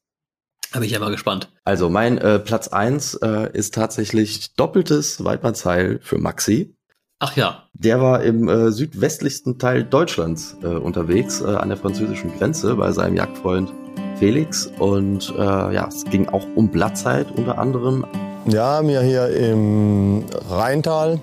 [0.72, 1.50] Da bin ich ja mal gespannt.
[1.64, 6.76] Also mein äh, Platz eins äh, ist tatsächlich doppeltes Weidmannsheil für Maxi.
[7.22, 12.38] Ach ja, Der war im äh, südwestlichsten Teil Deutschlands äh, unterwegs, äh, an der französischen
[12.38, 13.74] Grenze bei seinem Jagdfreund
[14.20, 14.72] Felix.
[14.80, 15.42] Und äh,
[15.74, 18.06] ja, es ging auch um Blattzeit unter anderem.
[18.46, 21.20] Ja, wir hier im Rheintal.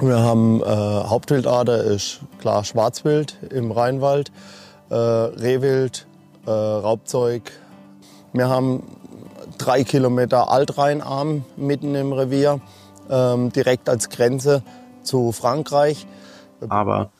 [0.00, 4.32] Wir haben äh, Hauptwildader ist klar Schwarzwild im Rheinwald,
[4.88, 6.06] äh, Rehwild,
[6.46, 7.52] äh, Raubzeug.
[8.32, 8.82] Wir haben
[9.58, 12.60] drei Kilometer Altrheinarm mitten im Revier,
[13.10, 14.62] ähm, direkt als Grenze
[15.02, 16.06] zu Frankreich.
[16.68, 17.10] Aber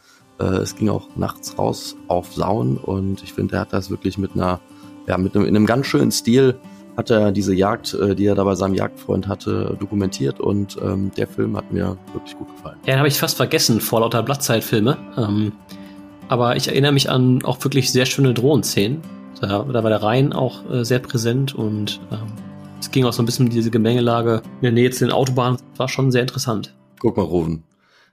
[0.41, 4.19] äh, es ging auch nachts raus auf Sauen und ich finde, er hat das wirklich
[4.19, 4.61] mit einer,
[5.07, 6.59] ja, mit einem, in einem ganz schönen Stil
[6.97, 11.11] hat er diese Jagd, äh, die er da bei seinem Jagdfreund hatte, dokumentiert und ähm,
[11.17, 12.77] der Film hat mir wirklich gut gefallen.
[12.87, 14.97] ja, den habe ich fast vergessen vor lauter Blattzeitfilme.
[15.17, 15.53] Ähm,
[16.29, 19.03] aber ich erinnere mich an auch wirklich sehr schöne Drohnenszenen.
[19.43, 22.29] Da, da war der Rhein auch äh, sehr präsent und ähm,
[22.79, 25.59] es ging auch so ein bisschen um diese Gemengelage in der Nähe zu den Autobahnen.
[25.77, 26.77] War schon sehr interessant.
[27.01, 27.65] Guck mal, Ruven,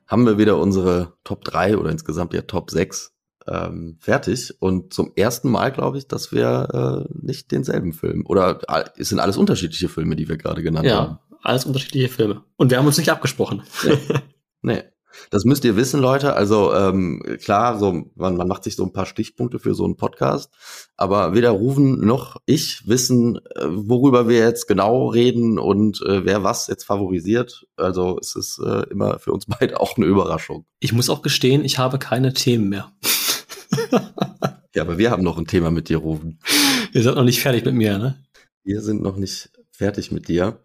[0.08, 3.14] haben wir wieder unsere Top 3 oder insgesamt ja Top 6
[3.48, 8.62] ähm, fertig und zum ersten Mal glaube ich, dass wir äh, nicht denselben Film oder
[8.68, 11.12] äh, es sind alles unterschiedliche Filme, die wir gerade genannt haben.
[11.12, 12.44] Ja, alles unterschiedliche Filme.
[12.58, 13.62] Und wir haben uns nicht abgesprochen.
[14.64, 14.82] Nee.
[15.30, 16.34] Das müsst ihr wissen, Leute.
[16.34, 19.96] Also ähm, klar, so man, man macht sich so ein paar Stichpunkte für so einen
[19.96, 20.52] Podcast,
[20.98, 26.44] aber weder Ruven noch ich wissen, äh, worüber wir jetzt genau reden und äh, wer
[26.44, 27.68] was jetzt favorisiert.
[27.76, 30.66] Also es ist äh, immer für uns beide auch eine Überraschung.
[30.80, 32.92] Ich muss auch gestehen, ich habe keine Themen mehr.
[34.76, 36.40] Ja, aber wir haben noch ein Thema mit dir, Ruven.
[36.94, 38.24] Ihr seid noch nicht fertig mit mir, ne?
[38.64, 40.64] Wir sind noch nicht fertig mit dir,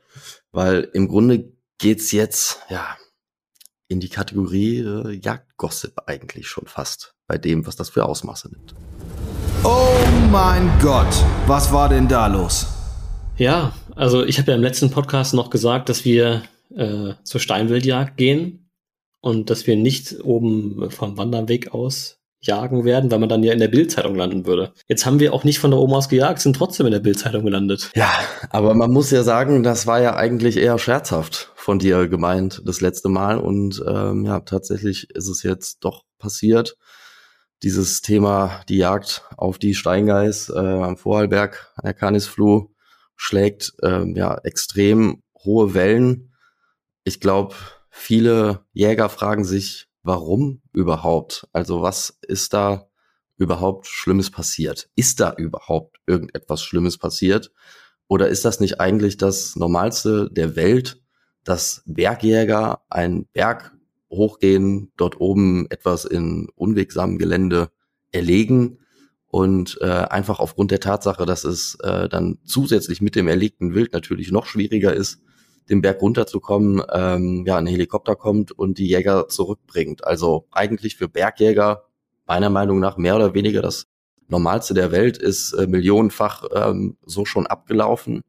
[0.52, 2.96] weil im Grunde geht's jetzt ja
[3.88, 8.74] in die Kategorie äh, Jagdgossip eigentlich schon fast bei dem, was das für Ausmaße nimmt.
[9.62, 9.96] Oh
[10.30, 11.14] mein Gott,
[11.46, 12.66] was war denn da los?
[13.36, 16.42] Ja, also ich habe ja im letzten Podcast noch gesagt, dass wir
[16.74, 18.70] äh, zur Steinwildjagd gehen
[19.20, 23.58] und dass wir nicht oben vom Wanderweg aus jagen werden, weil man dann ja in
[23.58, 24.72] der Bildzeitung landen würde.
[24.88, 27.44] Jetzt haben wir auch nicht von da oben aus gejagt, sind trotzdem in der Bildzeitung
[27.44, 27.90] gelandet.
[27.94, 28.10] Ja,
[28.50, 32.82] aber man muss ja sagen, das war ja eigentlich eher scherzhaft von dir gemeint das
[32.82, 36.76] letzte Mal und ähm, ja, tatsächlich ist es jetzt doch passiert.
[37.62, 42.68] Dieses Thema, die Jagd auf die Steingeiß äh, am Vorarlberg, an der Canisfluh,
[43.16, 46.34] schlägt ähm, ja extrem hohe Wellen.
[47.04, 47.54] Ich glaube,
[47.88, 51.48] viele Jäger fragen sich, warum überhaupt?
[51.52, 52.88] Also was ist da
[53.36, 54.88] überhaupt Schlimmes passiert?
[54.94, 57.50] Ist da überhaupt irgendetwas Schlimmes passiert?
[58.06, 61.02] Oder ist das nicht eigentlich das Normalste der Welt,
[61.42, 63.72] dass Bergjäger einen Berg
[64.10, 67.70] hochgehen, dort oben etwas in unwegsamem Gelände
[68.12, 68.78] erlegen
[69.26, 73.92] und äh, einfach aufgrund der Tatsache, dass es äh, dann zusätzlich mit dem erlegten Wild
[73.92, 75.22] natürlich noch schwieriger ist,
[75.68, 80.04] den Berg runterzukommen, ähm, ja, ein Helikopter kommt und die Jäger zurückbringt.
[80.04, 81.84] Also eigentlich für Bergjäger
[82.26, 83.86] meiner Meinung nach mehr oder weniger das
[84.28, 88.22] Normalste der Welt ist äh, millionenfach ähm, so schon abgelaufen.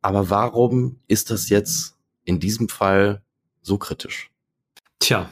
[0.00, 3.22] Aber warum ist das jetzt in diesem Fall
[3.62, 4.30] so kritisch?
[4.98, 5.28] Tja.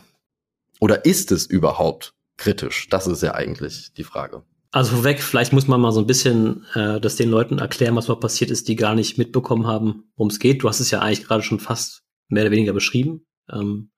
[0.81, 2.88] Oder ist es überhaupt kritisch?
[2.90, 4.42] Das ist ja eigentlich die Frage.
[4.77, 8.09] Also vorweg, vielleicht muss man mal so ein bisschen äh, das den Leuten erklären, was
[8.09, 10.62] mal passiert ist, die gar nicht mitbekommen haben, worum es geht.
[10.62, 13.25] Du hast es ja eigentlich gerade schon fast mehr oder weniger beschrieben.
[13.51, 13.91] Ähm,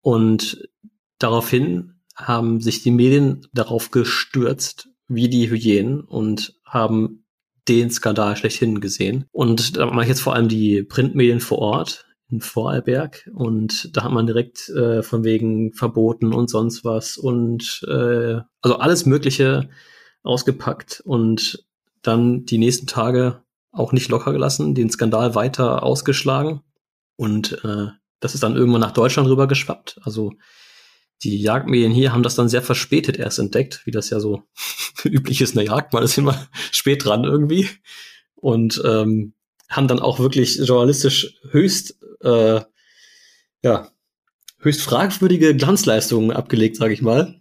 [0.00, 0.68] und
[1.20, 7.24] daraufhin haben sich die Medien darauf gestürzt, wie die Hyänen und haben
[7.68, 9.26] den Skandal schlechthin gesehen.
[9.30, 14.02] Und da mache ich jetzt vor allem die Printmedien vor Ort in Vorarlberg und da
[14.02, 19.68] hat man direkt äh, von wegen Verboten und sonst was und äh, also alles Mögliche
[20.22, 21.64] ausgepackt und
[22.02, 26.62] dann die nächsten Tage auch nicht locker gelassen, den Skandal weiter ausgeschlagen
[27.16, 27.88] und äh,
[28.20, 29.98] das ist dann irgendwann nach Deutschland rüber geschwappt.
[30.02, 30.32] Also
[31.22, 34.42] die Jagdmedien hier haben das dann sehr verspätet erst entdeckt, wie das ja so
[35.04, 35.92] üblich ist in der Jagd.
[35.92, 37.68] Man ist immer spät dran irgendwie.
[38.36, 39.34] Und ähm,
[39.68, 42.60] haben dann auch wirklich journalistisch höchst, äh,
[43.62, 43.90] ja,
[44.58, 47.38] höchst fragwürdige Glanzleistungen abgelegt, sage ich mal.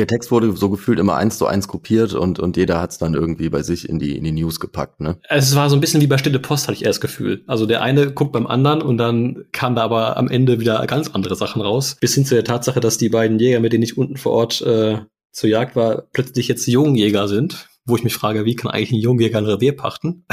[0.00, 2.96] Der Text wurde so gefühlt immer eins zu eins kopiert und, und jeder hat es
[2.96, 5.18] dann irgendwie bei sich in die, in die News gepackt, ne?
[5.28, 7.44] Es war so ein bisschen wie bei Stille Post, hatte ich erst Gefühl.
[7.46, 11.10] Also der eine guckt beim anderen und dann kam da aber am Ende wieder ganz
[11.10, 11.98] andere Sachen raus.
[12.00, 14.62] Bis hin zu der Tatsache, dass die beiden Jäger, mit denen ich unten vor Ort
[14.62, 15.00] äh,
[15.32, 17.68] zur Jagd war, plötzlich jetzt Jungjäger sind.
[17.84, 20.24] Wo ich mich frage, wie kann eigentlich ein Jungjäger ein Revier pachten?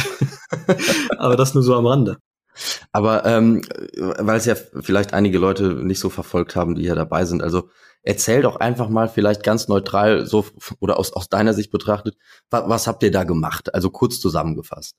[1.18, 2.16] aber das nur so am Rande.
[2.94, 3.64] Aber ähm,
[3.98, 7.70] weil es ja vielleicht einige Leute nicht so verfolgt haben, die hier dabei sind, also
[8.08, 10.46] erzähl doch einfach mal vielleicht ganz neutral so
[10.80, 12.16] oder aus, aus deiner Sicht betrachtet,
[12.50, 13.74] was, was habt ihr da gemacht?
[13.74, 14.96] Also kurz zusammengefasst.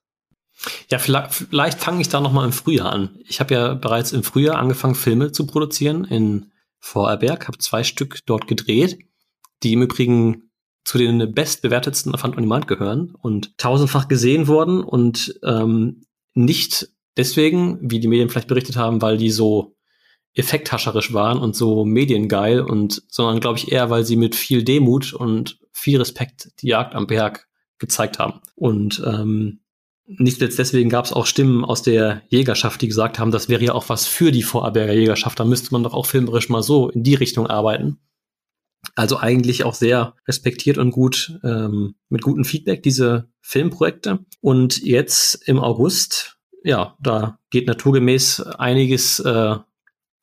[0.90, 3.18] Ja, vielleicht, vielleicht fange ich da noch mal im Frühjahr an.
[3.26, 8.18] Ich habe ja bereits im Frühjahr angefangen, Filme zu produzieren in Vorarlberg, habe zwei Stück
[8.26, 8.98] dort gedreht,
[9.62, 10.50] die im Übrigen
[10.84, 17.78] zu den bestbewertetsten Fund on Demand gehören und tausendfach gesehen wurden und ähm, nicht deswegen,
[17.80, 19.77] wie die Medien vielleicht berichtet haben, weil die so
[20.34, 25.12] effekthascherisch waren und so mediengeil und, sondern glaube ich eher, weil sie mit viel Demut
[25.12, 28.40] und viel Respekt die Jagd am Berg gezeigt haben.
[28.54, 29.60] Und ähm,
[30.06, 33.62] nicht jetzt deswegen gab es auch Stimmen aus der Jägerschaft, die gesagt haben, das wäre
[33.62, 35.38] ja auch was für die Vorarlberger Jägerschaft.
[35.38, 37.98] Da müsste man doch auch filmerisch mal so in die Richtung arbeiten.
[38.94, 44.20] Also eigentlich auch sehr respektiert und gut ähm, mit gutem Feedback diese Filmprojekte.
[44.40, 49.56] Und jetzt im August, ja, da geht naturgemäß einiges äh,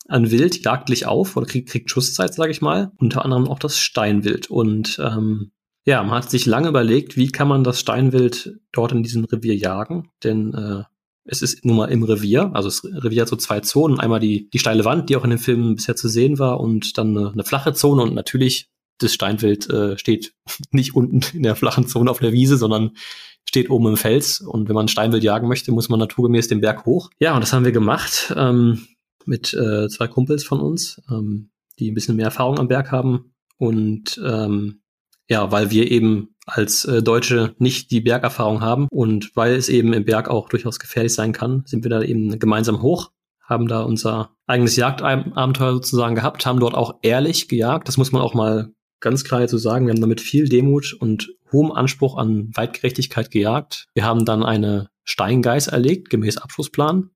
[0.08, 2.91] an Wild jagdlich auf oder kriegt, kriegt Schusszeit, sage ich mal.
[2.98, 4.50] Unter anderem auch das Steinwild.
[4.50, 5.52] Und ähm,
[5.86, 9.56] ja, man hat sich lange überlegt, wie kann man das Steinwild dort in diesem Revier
[9.56, 10.10] jagen?
[10.24, 10.84] Denn äh,
[11.26, 14.00] es ist nun mal im Revier, also das Revier hat so zwei Zonen.
[14.00, 16.98] Einmal die, die steile Wand, die auch in den Filmen bisher zu sehen war, und
[16.98, 18.04] dann eine, eine flache Zone.
[18.04, 20.34] Und natürlich, das Steinwild äh, steht
[20.72, 22.91] nicht unten in der flachen Zone auf der Wiese, sondern
[23.48, 24.41] steht oben im Fels.
[24.41, 27.10] Und wenn man Steinwild jagen möchte, muss man naturgemäß den Berg hoch.
[27.20, 28.34] Ja, und das haben wir gemacht.
[28.36, 28.88] Ähm,
[29.28, 33.34] mit äh, zwei Kumpels von uns, ähm, die ein bisschen mehr Erfahrung am Berg haben.
[33.58, 34.82] Und ähm,
[35.28, 39.94] ja, weil wir eben als äh, Deutsche nicht die Bergerfahrung haben und weil es eben
[39.94, 43.12] im Berg auch durchaus gefährlich sein kann, sind wir da eben gemeinsam hoch,
[43.42, 47.88] haben da unser eigenes Jagdabenteuer sozusagen gehabt, haben dort auch ehrlich gejagt.
[47.88, 49.88] Das muss man auch mal ganz klar so sagen.
[49.88, 53.88] Wir haben damit viel Demut und hohem Anspruch an Weitgerechtigkeit gejagt.
[53.94, 57.10] Wir haben dann eine Steingeiß erlegt, gemäß Abschlussplan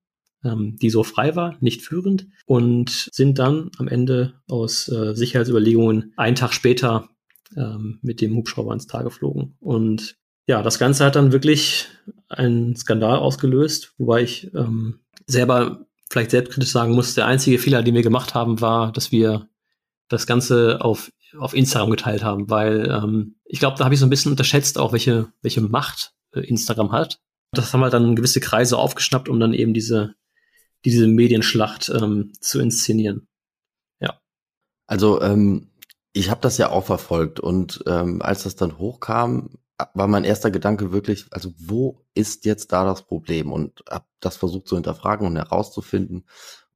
[0.44, 6.12] ähm, die so frei war, nicht führend und sind dann am Ende aus äh, Sicherheitsüberlegungen
[6.16, 7.08] einen Tag später
[7.56, 9.56] ähm, mit dem Hubschrauber ins Tal geflogen.
[9.60, 11.88] Und ja, das Ganze hat dann wirklich
[12.28, 17.94] einen Skandal ausgelöst, wobei ich ähm, selber vielleicht selbstkritisch sagen muss, der einzige Fehler, den
[17.94, 19.48] wir gemacht haben, war, dass wir
[20.08, 24.06] das Ganze auf, auf Instagram geteilt haben, weil ähm, ich glaube, da habe ich so
[24.06, 27.20] ein bisschen unterschätzt auch, welche, welche Macht äh, Instagram hat.
[27.52, 30.14] Das haben halt dann gewisse Kreise aufgeschnappt, um dann eben diese
[30.84, 33.28] diese Medienschlacht ähm, zu inszenieren.
[34.00, 34.20] Ja.
[34.86, 35.70] Also ähm,
[36.12, 39.58] ich habe das ja auch verfolgt und ähm, als das dann hochkam,
[39.94, 43.52] war mein erster Gedanke wirklich, also wo ist jetzt da das Problem?
[43.52, 46.26] Und habe das versucht zu hinterfragen und herauszufinden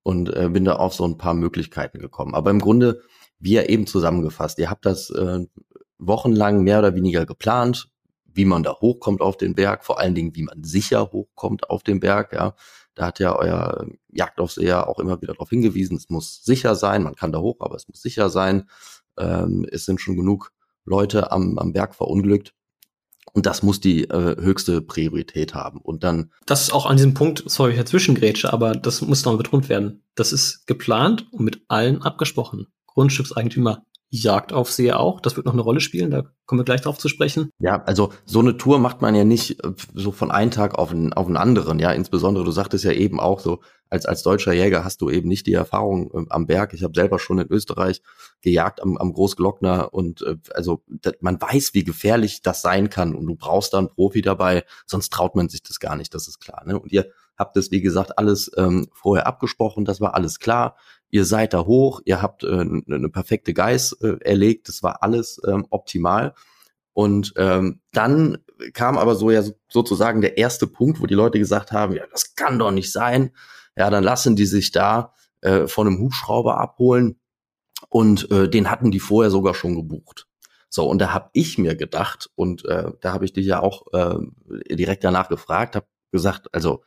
[0.02, 2.34] und äh, bin da auf so ein paar Möglichkeiten gekommen.
[2.34, 3.02] Aber im Grunde,
[3.38, 5.40] wie ja eben zusammengefasst, ihr habt das äh,
[5.98, 7.88] wochenlang mehr oder weniger geplant,
[8.24, 11.82] wie man da hochkommt auf den Berg, vor allen Dingen, wie man sicher hochkommt auf
[11.82, 12.54] den Berg, ja.
[12.94, 17.14] Da hat ja euer Jagdaufseher auch immer wieder darauf hingewiesen, es muss sicher sein, man
[17.14, 18.68] kann da hoch, aber es muss sicher sein.
[19.18, 20.52] Ähm, es sind schon genug
[20.84, 22.54] Leute am, am Berg verunglückt.
[23.32, 25.80] Und das muss die äh, höchste Priorität haben.
[25.80, 26.30] Und dann.
[26.46, 30.04] Das ist auch an diesem Punkt, sorry, Herr Zwischengrätsche, aber das muss noch betont werden.
[30.14, 32.68] Das ist geplant und mit allen abgesprochen.
[32.86, 33.84] Grundstückseigentümer
[34.22, 35.20] Jagdaufseher auch.
[35.20, 37.50] Das wird noch eine Rolle spielen, da kommen wir gleich drauf zu sprechen.
[37.58, 40.92] Ja, also so eine Tour macht man ja nicht äh, so von einem Tag auf
[40.92, 41.80] einen, auf einen anderen.
[41.80, 45.28] Ja, insbesondere, du sagtest ja eben auch so, als, als deutscher Jäger hast du eben
[45.28, 46.74] nicht die Erfahrung äh, am Berg.
[46.74, 48.02] Ich habe selber schon in Österreich
[48.40, 50.82] gejagt am, am Großglockner und äh, also
[51.20, 55.12] man weiß, wie gefährlich das sein kann und du brauchst da einen Profi dabei, sonst
[55.12, 56.62] traut man sich das gar nicht, das ist klar.
[56.66, 56.78] Ne?
[56.78, 60.76] Und ihr habt das, wie gesagt, alles ähm, vorher abgesprochen, das war alles klar
[61.14, 65.40] ihr seid da hoch, ihr habt äh, eine perfekte Geiß äh, erlegt, das war alles
[65.46, 66.34] ähm, optimal.
[66.92, 68.38] Und ähm, dann
[68.72, 72.34] kam aber so ja sozusagen der erste Punkt, wo die Leute gesagt haben, ja, das
[72.34, 73.30] kann doch nicht sein.
[73.76, 77.20] Ja, dann lassen die sich da äh, von einem Hubschrauber abholen
[77.90, 80.26] und äh, den hatten die vorher sogar schon gebucht.
[80.68, 83.84] So, und da habe ich mir gedacht, und äh, da habe ich dich ja auch
[83.92, 84.16] äh,
[84.74, 86.82] direkt danach gefragt, habe gesagt, also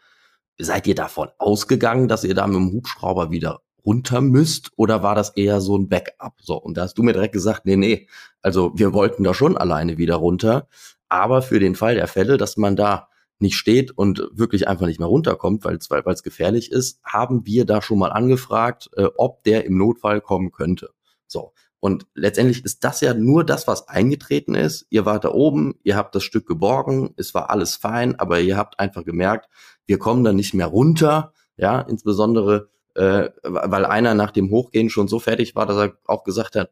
[0.57, 5.15] seid ihr davon ausgegangen, dass ihr da mit dem Hubschrauber wieder runter müsst oder war
[5.15, 6.33] das eher so ein Backup?
[6.41, 8.07] So, und da hast du mir direkt gesagt, nee, nee,
[8.41, 10.67] also wir wollten da schon alleine wieder runter,
[11.07, 13.07] aber für den Fall der Fälle, dass man da
[13.39, 17.81] nicht steht und wirklich einfach nicht mehr runterkommt, weil es gefährlich ist, haben wir da
[17.81, 20.89] schon mal angefragt, äh, ob der im Notfall kommen könnte.
[21.27, 21.53] So.
[21.79, 24.87] Und letztendlich ist das ja nur das, was eingetreten ist.
[24.89, 28.57] Ihr wart da oben, ihr habt das Stück geborgen, es war alles fein, aber ihr
[28.57, 29.47] habt einfach gemerkt,
[29.85, 31.33] wir kommen da nicht mehr runter.
[31.55, 36.23] Ja, insbesondere äh, weil einer nach dem Hochgehen schon so fertig war, dass er auch
[36.23, 36.71] gesagt hat,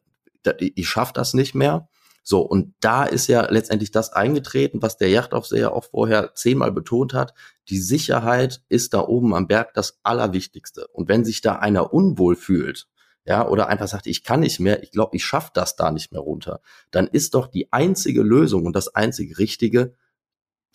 [0.60, 1.88] ich schaff das nicht mehr.
[2.24, 7.14] So, und da ist ja letztendlich das eingetreten, was der Yachtaufseher auch vorher zehnmal betont
[7.14, 7.36] hat.
[7.70, 10.88] Die Sicherheit ist da oben am Berg das Allerwichtigste.
[10.88, 12.88] Und wenn sich da einer unwohl fühlt,
[13.26, 16.12] ja, oder einfach sagt, ich kann nicht mehr, ich glaube, ich schaff das da nicht
[16.12, 19.94] mehr runter, dann ist doch die einzige Lösung und das einzige Richtige,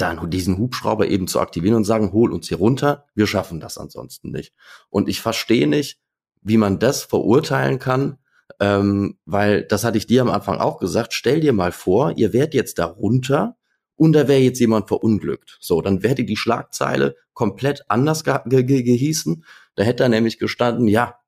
[0.00, 3.78] dann diesen Hubschrauber eben zu aktivieren und sagen, hol uns hier runter, wir schaffen das
[3.78, 4.54] ansonsten nicht.
[4.88, 6.00] Und ich verstehe nicht,
[6.42, 8.18] wie man das verurteilen kann,
[8.58, 12.32] ähm, weil das hatte ich dir am Anfang auch gesagt, stell dir mal vor, ihr
[12.32, 13.56] wärt jetzt da runter
[13.96, 15.58] und da wäre jetzt jemand verunglückt.
[15.60, 19.44] So, dann wäre die Schlagzeile komplett anders ge ge gehießen.
[19.76, 21.19] Da hätte er nämlich gestanden, ja,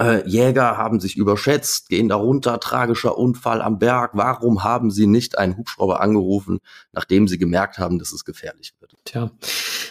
[0.00, 4.12] äh, Jäger haben sich überschätzt, gehen darunter, tragischer Unfall am Berg.
[4.14, 6.60] Warum haben sie nicht einen Hubschrauber angerufen,
[6.92, 8.94] nachdem sie gemerkt haben, dass es gefährlich wird?
[9.04, 9.30] Tja,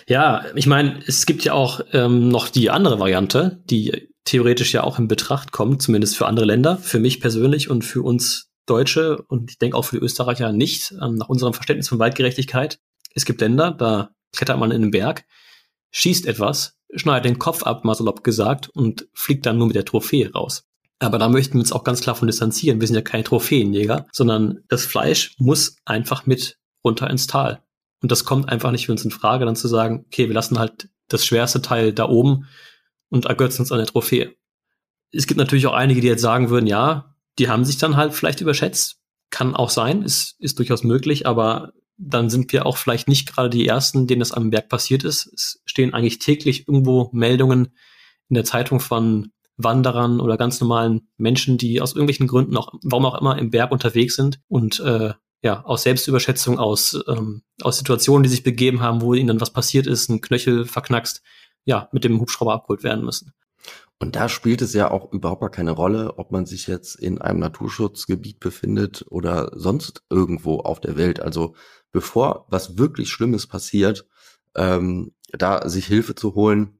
[0.07, 4.83] ja, ich meine, es gibt ja auch ähm, noch die andere Variante, die theoretisch ja
[4.83, 9.23] auch in Betracht kommt, zumindest für andere Länder, für mich persönlich und für uns Deutsche
[9.27, 12.79] und ich denke auch für die Österreicher nicht, ähm, nach unserem Verständnis von Waldgerechtigkeit.
[13.15, 15.25] Es gibt Länder, da klettert man in den Berg,
[15.91, 19.85] schießt etwas, schneidet den Kopf ab, mal salopp gesagt, und fliegt dann nur mit der
[19.85, 20.63] Trophäe raus.
[20.99, 22.81] Aber da möchten wir uns auch ganz klar von distanzieren.
[22.81, 27.63] Wir sind ja keine Trophäenjäger, sondern das Fleisch muss einfach mit runter ins Tal.
[28.01, 30.59] Und das kommt einfach nicht für uns in Frage, dann zu sagen, okay, wir lassen
[30.59, 32.47] halt das schwerste Teil da oben
[33.09, 34.35] und ergötzen uns an der Trophäe.
[35.11, 38.13] Es gibt natürlich auch einige, die jetzt sagen würden, ja, die haben sich dann halt
[38.13, 38.97] vielleicht überschätzt.
[39.31, 43.49] Kann auch sein, ist, ist durchaus möglich, aber dann sind wir auch vielleicht nicht gerade
[43.49, 45.27] die Ersten, denen das am Berg passiert ist.
[45.33, 47.73] Es stehen eigentlich täglich irgendwo Meldungen
[48.29, 53.05] in der Zeitung von Wanderern oder ganz normalen Menschen, die aus irgendwelchen Gründen auch, warum
[53.05, 58.23] auch immer, im Berg unterwegs sind und äh, ja, aus Selbstüberschätzung, aus, ähm, aus Situationen,
[58.23, 61.21] die sich begeben haben, wo ihnen dann was passiert ist, ein Knöchel verknackst,
[61.65, 63.33] ja, mit dem Hubschrauber abgeholt werden müssen.
[64.01, 67.19] Und da spielt es ja auch überhaupt gar keine Rolle, ob man sich jetzt in
[67.19, 71.19] einem Naturschutzgebiet befindet oder sonst irgendwo auf der Welt.
[71.19, 71.55] Also
[71.91, 74.07] bevor was wirklich Schlimmes passiert,
[74.55, 76.79] ähm, da sich Hilfe zu holen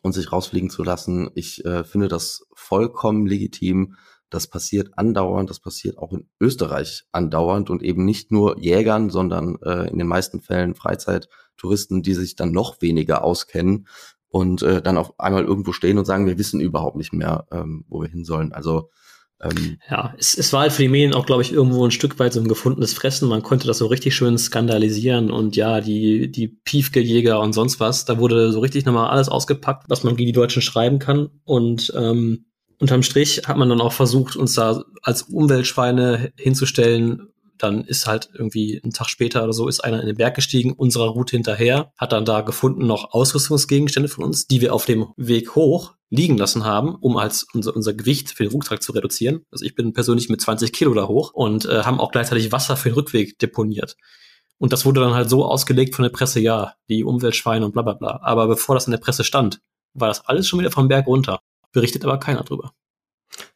[0.00, 1.30] und sich rausfliegen zu lassen.
[1.34, 3.96] Ich äh, finde das vollkommen legitim.
[4.30, 9.58] Das passiert andauernd, das passiert auch in Österreich andauernd und eben nicht nur Jägern, sondern
[9.62, 13.86] äh, in den meisten Fällen Freizeittouristen, die sich dann noch weniger auskennen
[14.28, 17.84] und äh, dann auf einmal irgendwo stehen und sagen, wir wissen überhaupt nicht mehr, ähm,
[17.88, 18.52] wo wir hin sollen.
[18.54, 18.88] Also
[19.42, 22.18] ähm, ja, es, es war halt für die Medien auch, glaube ich, irgendwo ein Stück
[22.18, 23.28] weit so ein gefundenes Fressen.
[23.28, 28.04] Man konnte das so richtig schön skandalisieren und ja, die, die Piefke-Jäger und sonst was,
[28.04, 31.30] da wurde so richtig nochmal alles ausgepackt, was man gegen die Deutschen schreiben kann.
[31.44, 32.46] Und ähm,
[32.78, 38.30] unterm Strich hat man dann auch versucht, uns da als Umweltschweine hinzustellen, dann ist halt
[38.34, 41.92] irgendwie ein Tag später oder so ist einer in den Berg gestiegen, unserer Route hinterher,
[41.96, 46.36] hat dann da gefunden noch Ausrüstungsgegenstände von uns, die wir auf dem Weg hoch liegen
[46.36, 49.46] lassen haben, um als unser, unser Gewicht für den Rucksack zu reduzieren.
[49.50, 52.76] Also ich bin persönlich mit 20 Kilo da hoch und äh, haben auch gleichzeitig Wasser
[52.76, 53.96] für den Rückweg deponiert.
[54.58, 57.82] Und das wurde dann halt so ausgelegt von der Presse, ja, die Umweltschweine und bla
[57.82, 58.20] bla bla.
[58.22, 59.60] Aber bevor das in der Presse stand,
[59.94, 61.40] war das alles schon wieder vom Berg runter.
[61.72, 62.72] Berichtet aber keiner drüber.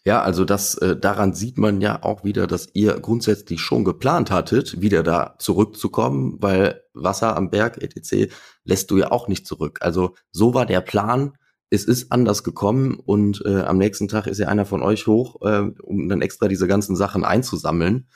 [0.04, 4.30] Ja, also das äh, daran sieht man ja auch wieder, dass ihr grundsätzlich schon geplant
[4.30, 8.32] hattet, wieder da zurückzukommen, weil Wasser am Berg etc.
[8.64, 9.78] lässt du ja auch nicht zurück.
[9.82, 11.36] Also so war der Plan.
[11.68, 15.42] es ist anders gekommen und äh, am nächsten Tag ist ja einer von euch hoch,
[15.42, 18.06] äh, um dann extra diese ganzen Sachen einzusammeln.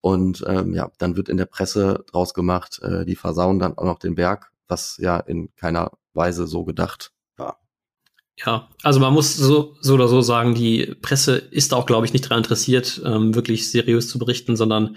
[0.00, 3.84] Und ähm, ja, dann wird in der Presse draus gemacht, äh, die versauen dann auch
[3.84, 7.12] noch den Berg, was ja in keiner Weise so gedacht.
[8.44, 12.12] Ja, also man muss so, so oder so sagen, die Presse ist auch, glaube ich,
[12.12, 14.96] nicht daran interessiert, ähm, wirklich seriös zu berichten, sondern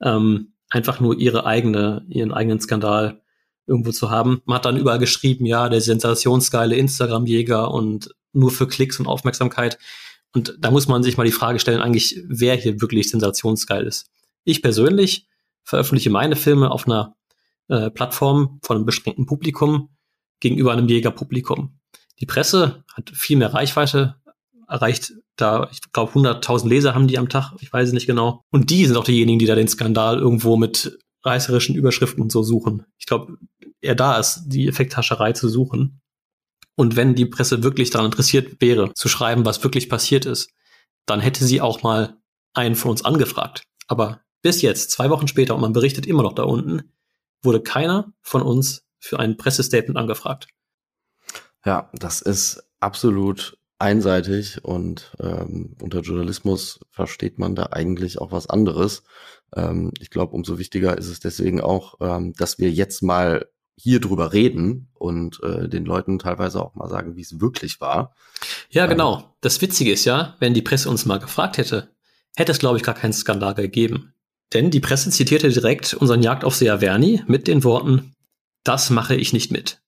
[0.00, 3.20] ähm, einfach nur ihre eigene, ihren eigenen Skandal
[3.66, 4.40] irgendwo zu haben.
[4.46, 9.78] Man hat dann überall geschrieben, ja, der sensationsgeile Instagram-Jäger und nur für Klicks und Aufmerksamkeit.
[10.32, 14.10] Und da muss man sich mal die Frage stellen, eigentlich, wer hier wirklich sensationsgeil ist.
[14.44, 15.26] Ich persönlich
[15.64, 17.16] veröffentliche meine Filme auf einer
[17.68, 19.90] äh, Plattform von einem beschränkten Publikum
[20.40, 21.79] gegenüber einem Jägerpublikum.
[22.20, 24.16] Die Presse hat viel mehr Reichweite,
[24.68, 28.44] erreicht da, ich glaube, 100.000 Leser haben die am Tag, ich weiß es nicht genau.
[28.50, 32.42] Und die sind auch diejenigen, die da den Skandal irgendwo mit reißerischen Überschriften und so
[32.42, 32.84] suchen.
[32.98, 33.38] Ich glaube,
[33.80, 36.00] eher da ist die Effekthascherei zu suchen.
[36.76, 40.50] Und wenn die Presse wirklich daran interessiert wäre, zu schreiben, was wirklich passiert ist,
[41.06, 42.18] dann hätte sie auch mal
[42.54, 43.64] einen von uns angefragt.
[43.86, 46.92] Aber bis jetzt, zwei Wochen später, und man berichtet immer noch da unten,
[47.42, 50.48] wurde keiner von uns für ein Pressestatement angefragt.
[51.64, 58.48] Ja, das ist absolut einseitig und ähm, unter Journalismus versteht man da eigentlich auch was
[58.48, 59.02] anderes.
[59.56, 63.46] Ähm, ich glaube, umso wichtiger ist es deswegen auch, ähm, dass wir jetzt mal
[63.76, 68.14] hier drüber reden und äh, den Leuten teilweise auch mal sagen, wie es wirklich war.
[68.68, 69.34] Ja, genau.
[69.40, 71.88] Das Witzige ist ja, wenn die Presse uns mal gefragt hätte,
[72.36, 74.12] hätte es, glaube ich, gar keinen Skandal gegeben.
[74.52, 78.14] Denn die Presse zitierte direkt unseren Jagdaufseher Verni mit den Worten,
[78.64, 79.80] das mache ich nicht mit.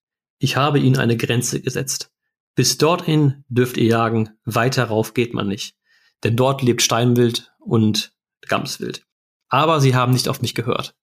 [0.43, 2.11] Ich habe ihnen eine Grenze gesetzt.
[2.57, 5.77] Bis dorthin dürft ihr jagen, weiter rauf geht man nicht.
[6.25, 8.13] Denn dort lebt Steinwild und
[8.49, 9.07] Gamswild.
[9.49, 10.97] Aber sie haben nicht auf mich gehört.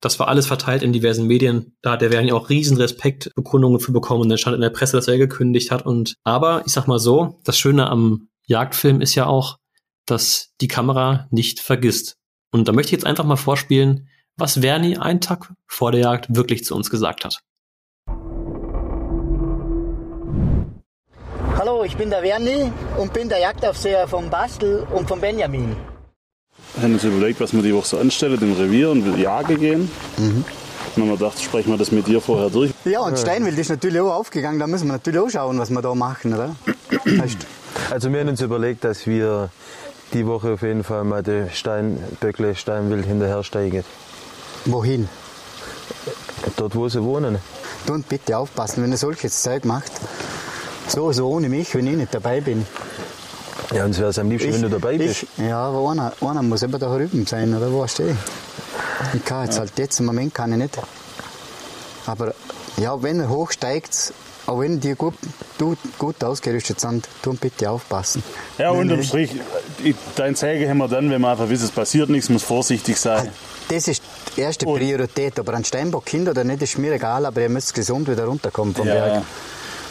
[0.00, 1.76] Das war alles verteilt in diversen Medien.
[1.82, 4.22] Da hat der Verni auch riesen Respekt, Bekundungen für bekommen.
[4.22, 5.84] Und dann stand in der Presse, dass er gekündigt hat.
[5.84, 9.58] Und aber ich sag mal so, das Schöne am Jagdfilm ist ja auch,
[10.06, 12.16] dass die Kamera nicht vergisst.
[12.52, 16.34] Und da möchte ich jetzt einfach mal vorspielen, was Verni einen Tag vor der Jagd
[16.34, 17.42] wirklich zu uns gesagt hat.
[21.80, 25.74] Hallo, ich bin der Verni und bin der Jagdaufseher vom Bastel und vom Benjamin.
[26.74, 29.58] Wir haben uns überlegt, was wir die Woche so anstellen im Revier und will jagen
[29.58, 29.90] gehen.
[30.18, 30.44] Mhm.
[30.94, 32.72] Dann haben wir gedacht, sprechen wir das mit dir vorher durch.
[32.84, 34.58] Ja, und Steinwild ist natürlich auch aufgegangen.
[34.58, 36.54] Da müssen wir natürlich auch schauen, was wir da machen, oder?
[37.90, 39.48] also wir haben uns überlegt, dass wir
[40.12, 43.84] die Woche auf jeden Fall mal die Steinböckle, Steinwild hinterhersteigen.
[44.66, 45.08] Wohin?
[46.56, 47.38] Dort, wo sie wohnen.
[47.88, 49.92] Und bitte aufpassen, wenn ihr solches Zeug macht.
[50.90, 52.66] So, so ohne mich, wenn ich nicht dabei bin.
[53.72, 55.22] Ja, uns wäre es am liebsten, ich, wenn du dabei bist.
[55.22, 58.16] Ich, ja, aber einer, einer muss eben da drüben sein, oder wo stehe ich?
[59.14, 59.60] Ich kann jetzt ja.
[59.60, 60.76] halt jetzt im Moment kann ich nicht.
[62.06, 62.34] Aber
[62.76, 64.12] ja, wenn er hochsteigt,
[64.46, 65.14] auch wenn die gut,
[65.60, 68.24] gut, gut ausgerüstet sind, tun bitte aufpassen.
[68.58, 69.30] Ja, unterm Strich,
[70.16, 73.28] dein Zeigen haben wir dann, wenn man einfach wissen, es passiert nichts, muss vorsichtig sein.
[73.68, 74.02] Das ist
[74.36, 75.38] die erste Priorität.
[75.38, 78.74] Aber ein Steinbock Kind oder nicht, ist mir egal, aber ihr müsst gesund wieder runterkommen
[78.74, 78.94] vom ja.
[78.94, 79.22] Berg.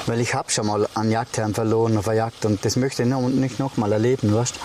[0.09, 3.09] Weil ich habe schon mal einen Jagdherrn verloren auf der Jagd und das möchte ich
[3.09, 4.55] noch, nicht nochmal erleben, weißt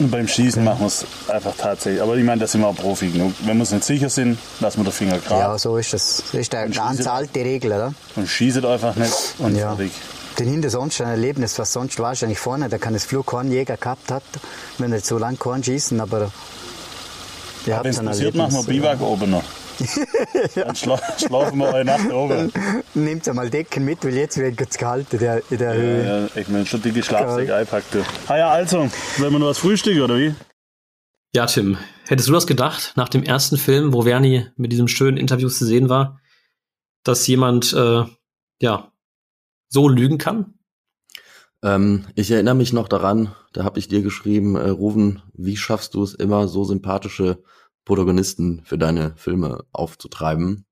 [0.00, 2.02] und beim Schießen machen wir es einfach tatsächlich.
[2.02, 3.34] Aber ich meine, da sind wir auch Profi genug.
[3.40, 5.40] Wenn wir uns nicht sicher sind, lassen wir den Finger gerade.
[5.40, 6.22] Ja, so ist das.
[6.32, 7.94] Das ist eine ganz alte Regel, oder?
[8.16, 9.74] Und schießt einfach nicht und ja.
[9.74, 9.92] fertig.
[10.38, 13.76] Den hinter sonst ein Erlebnis, was sonst wahrscheinlich vorne, da kann es Flug keinen Jäger
[13.76, 14.22] gehabt hat,
[14.78, 16.30] wenn er so lang keinen schießen, aber
[17.66, 19.44] ja, wenn es passiert, machen wir Biwak oben noch.
[20.54, 22.52] Dann schla schlafen wir eine Nacht oben.
[22.94, 26.06] Nehmt einmal Decken mit, weil jetzt wird es kalt in der, in der Höhe.
[26.34, 27.96] Ja, ich meine, schon dicke Schlafsäcke einpackt.
[28.28, 30.34] Ah ja, also, wollen wir noch was frühstücken, oder wie?
[31.34, 31.78] Ja, Tim,
[32.08, 35.64] hättest du das gedacht, nach dem ersten Film, wo Verni mit diesem schönen Interview zu
[35.64, 36.20] sehen war,
[37.04, 38.04] dass jemand, äh,
[38.60, 38.92] ja,
[39.68, 40.54] so lügen kann?
[41.62, 45.94] Ähm, ich erinnere mich noch daran, da habe ich dir geschrieben, äh, Ruven, wie schaffst
[45.94, 47.42] du es immer, so sympathische
[47.84, 50.66] Protagonisten für deine Filme aufzutreiben?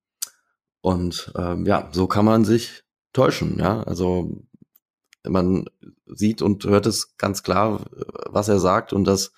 [0.80, 3.82] Und ähm, ja, so kann man sich täuschen, ja.
[3.82, 4.44] Also
[5.26, 5.66] man
[6.06, 7.86] sieht und hört es ganz klar,
[8.26, 9.32] was er sagt, und das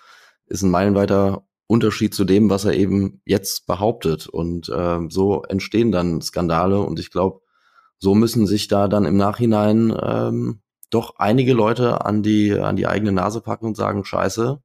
[0.47, 4.29] ist ein meilenweiter Unterschied zu dem, was er eben jetzt behauptet.
[4.29, 7.41] Und äh, so entstehen dann Skandale und ich glaube,
[7.99, 12.87] so müssen sich da dann im Nachhinein ähm, doch einige Leute an die, an die
[12.87, 14.61] eigene Nase packen und sagen, scheiße,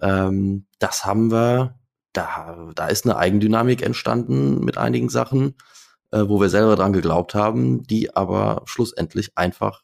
[0.00, 1.78] ähm, das haben wir,
[2.14, 5.54] da, da ist eine Eigendynamik entstanden mit einigen Sachen,
[6.10, 9.82] äh, wo wir selber dran geglaubt haben, die aber schlussendlich einfach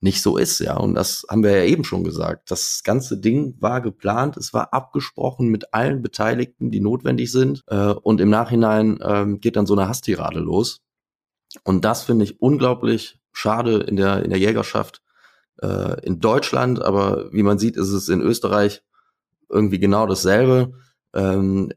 [0.00, 0.76] nicht so ist, ja.
[0.76, 2.50] Und das haben wir ja eben schon gesagt.
[2.50, 7.62] Das ganze Ding war geplant, es war abgesprochen mit allen Beteiligten, die notwendig sind.
[7.68, 10.80] Äh, und im Nachhinein äh, geht dann so eine Hasstirade los.
[11.64, 15.02] Und das finde ich unglaublich schade in der, in der Jägerschaft
[15.60, 18.82] äh, in Deutschland, aber wie man sieht, ist es in Österreich
[19.48, 20.72] irgendwie genau dasselbe,
[21.14, 21.72] ähm,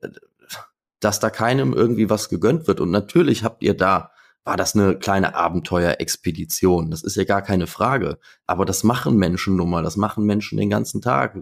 [1.00, 2.80] dass da keinem irgendwie was gegönnt wird.
[2.80, 4.12] Und natürlich habt ihr da,
[4.44, 6.92] war das eine kleine Abenteuerexpedition.
[6.92, 8.18] Das ist ja gar keine Frage.
[8.46, 9.84] Aber das machen Menschen nun mal.
[9.84, 11.38] Das machen Menschen den ganzen Tag.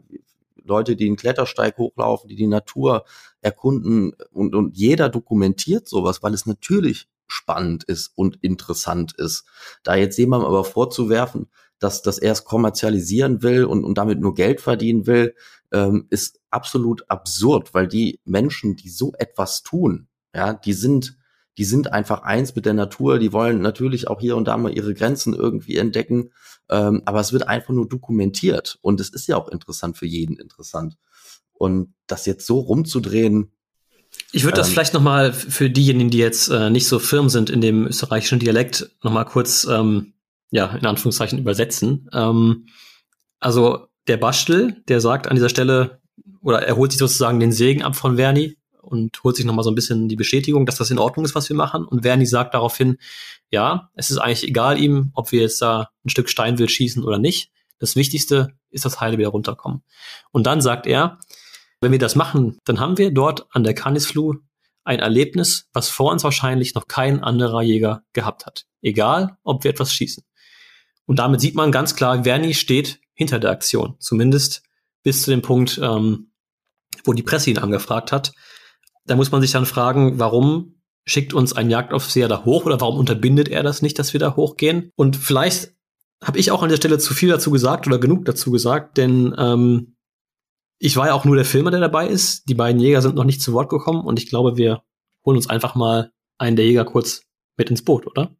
[0.64, 3.06] Leute, die einen Klettersteig hochlaufen, die die Natur
[3.42, 9.46] erkunden und, und jeder dokumentiert sowas, weil es natürlich spannend ist und interessant ist.
[9.84, 14.36] Da jetzt jemandem aber vorzuwerfen, dass, dass er es kommerzialisieren will und, und damit nur
[14.36, 15.36] Geld verdienen will,
[15.74, 21.18] ähm, ist absolut absurd, weil die Menschen, die so etwas tun, ja, die sind,
[21.58, 24.76] die sind einfach eins mit der Natur, die wollen natürlich auch hier und da mal
[24.76, 26.32] ihre Grenzen irgendwie entdecken,
[26.70, 30.38] ähm, aber es wird einfach nur dokumentiert und es ist ja auch interessant für jeden
[30.38, 30.98] interessant.
[31.54, 33.52] Und das jetzt so rumzudrehen,
[34.32, 37.30] ich würde das ähm, vielleicht noch mal für diejenigen, die jetzt äh, nicht so firm
[37.30, 40.14] sind in dem österreichischen Dialekt, noch mal kurz ähm,
[40.52, 42.10] ja in Anführungszeichen übersetzen.
[42.14, 42.68] Ähm,
[43.40, 46.02] also der Bastel, der sagt an dieser Stelle
[46.42, 49.64] oder er holt sich sozusagen den Segen ab von Verni und holt sich noch mal
[49.64, 51.86] so ein bisschen die Bestätigung, dass das in Ordnung ist, was wir machen.
[51.86, 52.98] Und Verni sagt daraufhin,
[53.50, 57.18] ja, es ist eigentlich egal ihm, ob wir jetzt da ein Stück Steinwild schießen oder
[57.18, 57.52] nicht.
[57.80, 59.84] Das Wichtigste ist, dass Heile wieder runterkommen.
[60.32, 61.20] Und dann sagt er,
[61.82, 64.36] wenn wir das machen, dann haben wir dort an der Canisflu
[64.84, 68.66] ein Erlebnis, was vor uns wahrscheinlich noch kein anderer Jäger gehabt hat.
[68.82, 70.24] Egal, ob wir etwas schießen.
[71.06, 73.96] Und damit sieht man ganz klar, Verni steht hinter der Aktion.
[74.00, 74.64] Zumindest
[75.04, 76.32] bis zu dem Punkt, ähm,
[77.04, 78.34] wo die Presse ihn angefragt hat.
[79.06, 82.98] Da muss man sich dann fragen, warum schickt uns ein Jagdaufseher da hoch oder warum
[82.98, 84.90] unterbindet er das nicht, dass wir da hochgehen?
[84.96, 85.74] Und vielleicht
[86.24, 89.36] habe ich auch an der Stelle zu viel dazu gesagt oder genug dazu gesagt, denn
[89.38, 89.98] ähm,
[90.80, 92.48] ich war ja auch nur der Filmer, der dabei ist.
[92.50, 94.84] Die beiden Jäger sind noch nicht zu Wort gekommen und ich glaube, wir
[95.26, 97.24] holen uns einfach mal einen der Jäger kurz
[97.58, 98.36] mit ins Boot, oder?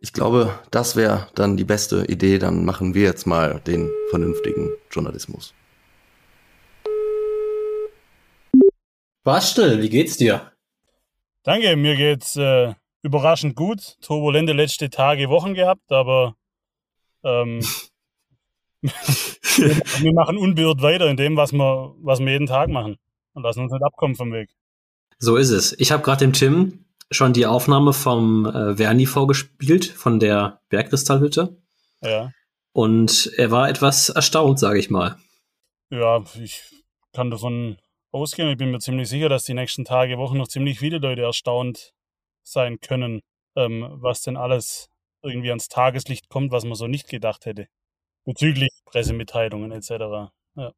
[0.00, 2.38] Ich glaube, das wäre dann die beste Idee.
[2.38, 5.54] Dann machen wir jetzt mal den vernünftigen Journalismus.
[9.24, 10.52] Bastel, wie geht's dir?
[11.42, 13.96] Danke, mir geht's äh, überraschend gut.
[14.00, 16.36] Turbulente letzte Tage, Wochen gehabt, aber
[17.24, 17.60] ähm,
[18.82, 22.96] wir machen unbeirrt weiter in dem, was wir, was wir jeden Tag machen.
[23.34, 24.50] Und lassen uns nicht abkommen vom Weg.
[25.18, 25.78] So ist es.
[25.78, 31.56] Ich habe gerade dem Tim schon die Aufnahme vom äh, Verni vorgespielt, von der Bergkristallhütte.
[32.02, 32.32] Ja.
[32.72, 35.16] Und er war etwas erstaunt, sage ich mal.
[35.90, 36.62] Ja, ich
[37.12, 37.78] kann davon
[38.12, 38.50] ausgehen.
[38.50, 41.92] Ich bin mir ziemlich sicher, dass die nächsten Tage, Wochen noch ziemlich viele Leute erstaunt
[42.42, 43.22] sein können,
[43.56, 44.90] ähm, was denn alles
[45.22, 47.68] irgendwie ans Tageslicht kommt, was man so nicht gedacht hätte
[48.28, 50.30] bezüglich Pressemitteilungen etc.
[50.54, 50.72] Ja.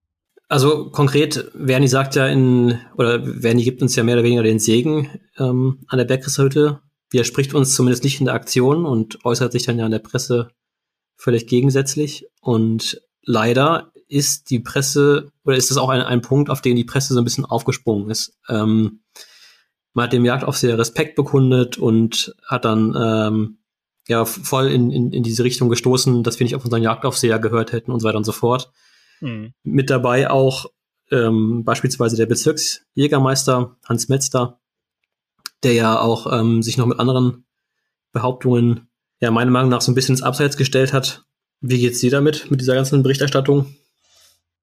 [0.50, 4.58] Also konkret, Verni sagt ja in, oder Verni gibt uns ja mehr oder weniger den
[4.58, 9.62] Segen ähm, an der Bergrisshütte, widerspricht uns zumindest nicht in der Aktion und äußert sich
[9.62, 10.50] dann ja in der Presse
[11.16, 12.26] völlig gegensätzlich.
[12.40, 16.84] Und leider ist die Presse, oder ist das auch ein, ein Punkt, auf den die
[16.84, 18.36] Presse so ein bisschen aufgesprungen ist.
[18.48, 19.02] Ähm,
[19.92, 23.58] man hat dem Jagdaufseher Respekt bekundet und hat dann ähm,
[24.08, 27.70] ja voll in, in, in diese Richtung gestoßen, dass wir nicht auf unseren Jagdaufseher gehört
[27.70, 28.72] hätten und so weiter und so fort.
[29.20, 29.54] Mhm.
[29.62, 30.66] Mit dabei auch
[31.10, 34.60] ähm, beispielsweise der Bezirksjägermeister Hans Metzler,
[35.62, 37.44] der ja auch ähm, sich noch mit anderen
[38.12, 38.88] Behauptungen,
[39.20, 41.24] ja, meiner Meinung nach so ein bisschen ins Abseits gestellt hat.
[41.60, 43.74] Wie geht's dir damit, mit dieser ganzen Berichterstattung?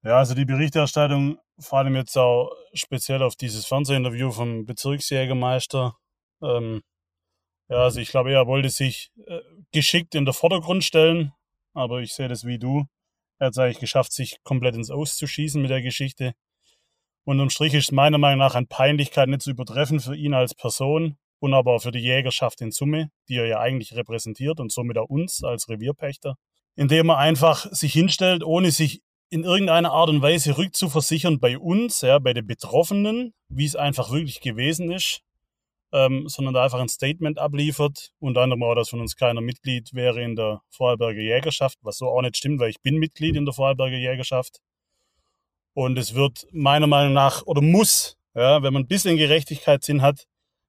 [0.02, 5.96] Ja, also die Berichterstattung, vor allem jetzt auch speziell auf dieses Fernsehinterview vom Bezirksjägermeister,
[6.42, 6.82] ähm,
[7.68, 9.40] ja, also ich glaube, er wollte sich äh,
[9.72, 11.32] geschickt in der Vordergrund stellen,
[11.74, 12.86] aber ich sehe das wie du.
[13.38, 16.34] Er hat es eigentlich geschafft, sich komplett ins Auszuschießen mit der Geschichte.
[17.24, 21.18] Unterm Strich ist meiner Meinung nach an Peinlichkeit nicht zu übertreffen für ihn als Person
[21.40, 24.98] und aber auch für die Jägerschaft in Summe, die er ja eigentlich repräsentiert und somit
[24.98, 26.36] auch uns als Revierpächter,
[26.74, 32.00] indem er einfach sich hinstellt, ohne sich in irgendeiner Art und Weise rückzuversichern bei uns,
[32.00, 35.20] ja, bei den Betroffenen, wie es einfach wirklich gewesen ist,
[35.92, 38.12] ähm, sondern da einfach ein Statement abliefert.
[38.18, 42.08] Unter anderem auch, dass von uns keiner Mitglied wäre in der Vorarlberger Jägerschaft, was so
[42.08, 44.58] auch nicht stimmt, weil ich bin Mitglied in der Vorarlberger Jägerschaft.
[45.74, 50.26] Und es wird meiner Meinung nach oder muss, ja, wenn man ein bisschen Gerechtigkeitssinn hat,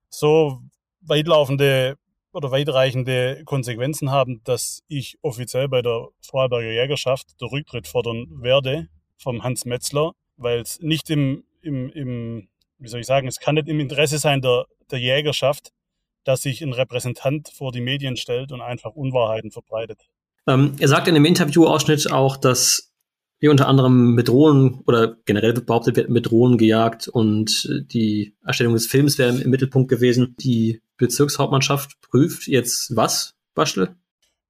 [0.10, 0.62] so
[1.02, 1.98] weitlaufende
[2.32, 8.88] oder weitreichende Konsequenzen haben, dass ich offiziell bei der Vorarlberger Jägerschaft der Rücktritt fordern werde
[9.18, 13.56] vom Hans Metzler, weil es nicht im, im, im, wie soll ich sagen, es kann
[13.56, 15.72] nicht im Interesse sein der der Jägerschaft,
[16.24, 20.00] dass sich ein Repräsentant vor die Medien stellt und einfach Unwahrheiten verbreitet.
[20.48, 22.92] Ähm, er sagt in dem Interviewausschnitt auch, dass
[23.40, 28.74] wir unter anderem mit Drohnen oder generell behauptet wird, mit Drohnen gejagt und die Erstellung
[28.74, 30.36] des Films wäre im Mittelpunkt gewesen.
[30.40, 33.96] Die Bezirkshauptmannschaft prüft jetzt was, Bastel?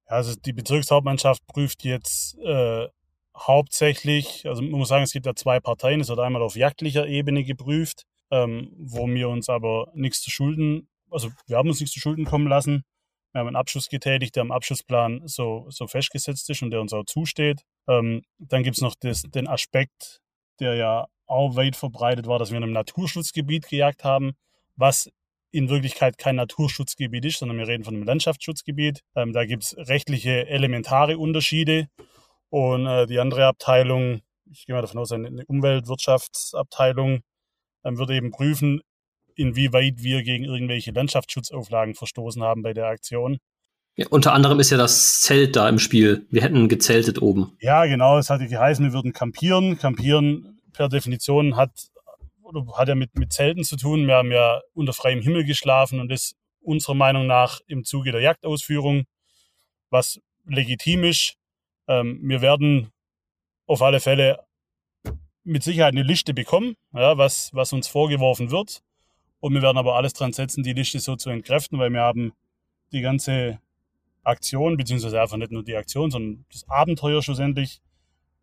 [0.08, 2.88] Also die Bezirkshauptmannschaft prüft jetzt äh,
[3.38, 6.02] hauptsächlich, also man muss sagen, es gibt ja zwei Parteien.
[6.02, 10.88] Es wird einmal auf jagdlicher Ebene geprüft, ähm, wo wir uns aber nichts zu Schulden,
[11.12, 12.84] also wir haben uns nichts zu Schulden kommen lassen.
[13.32, 16.94] Wir haben einen Abschluss getätigt, der im Abschlussplan so, so festgesetzt ist und der uns
[16.94, 17.62] auch zusteht.
[17.88, 20.22] Ähm, dann gibt es noch das, den Aspekt,
[20.60, 24.34] der ja auch weit verbreitet war, dass wir in einem Naturschutzgebiet gejagt haben,
[24.76, 25.10] was
[25.52, 29.02] in Wirklichkeit kein Naturschutzgebiet ist, sondern wir reden von einem Landschaftsschutzgebiet.
[29.16, 31.88] Ähm, da gibt es rechtliche elementare Unterschiede.
[32.50, 34.22] Und äh, die andere Abteilung,
[34.52, 37.22] ich gehe mal davon aus, eine Umweltwirtschaftsabteilung,
[37.84, 38.82] ähm, wird eben prüfen,
[39.36, 43.38] inwieweit wir gegen irgendwelche Landschaftsschutzauflagen verstoßen haben bei der Aktion.
[43.96, 46.26] Ja, unter anderem ist ja das Zelt da im Spiel.
[46.30, 47.58] Wir hätten gezeltet oben.
[47.60, 48.18] Ja, genau.
[48.18, 49.78] Es hatte geheißen, wir würden campieren.
[49.78, 51.72] Campieren per Definition hat,
[52.78, 54.08] hat ja mit, mit Zelten zu tun.
[54.08, 58.22] Wir haben ja unter freiem Himmel geschlafen und das unserer Meinung nach im Zuge der
[58.22, 59.04] Jagdausführung,
[59.90, 61.36] was legitim ist.
[61.88, 62.92] Ähm, wir werden
[63.66, 64.40] auf alle Fälle
[65.44, 68.82] mit Sicherheit eine Liste bekommen, ja, was, was uns vorgeworfen wird.
[69.40, 72.34] Und wir werden aber alles dran setzen, die Liste so zu entkräften, weil wir haben
[72.92, 73.60] die ganze
[74.24, 77.82] Aktion, beziehungsweise einfach nicht nur die Aktion, sondern das Abenteuer schlussendlich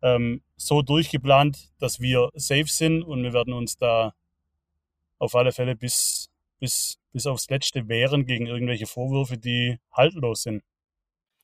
[0.01, 4.13] ähm, so durchgeplant, dass wir safe sind und wir werden uns da
[5.19, 6.29] auf alle Fälle bis,
[6.59, 10.63] bis, bis aufs Letzte wehren gegen irgendwelche Vorwürfe, die haltlos sind.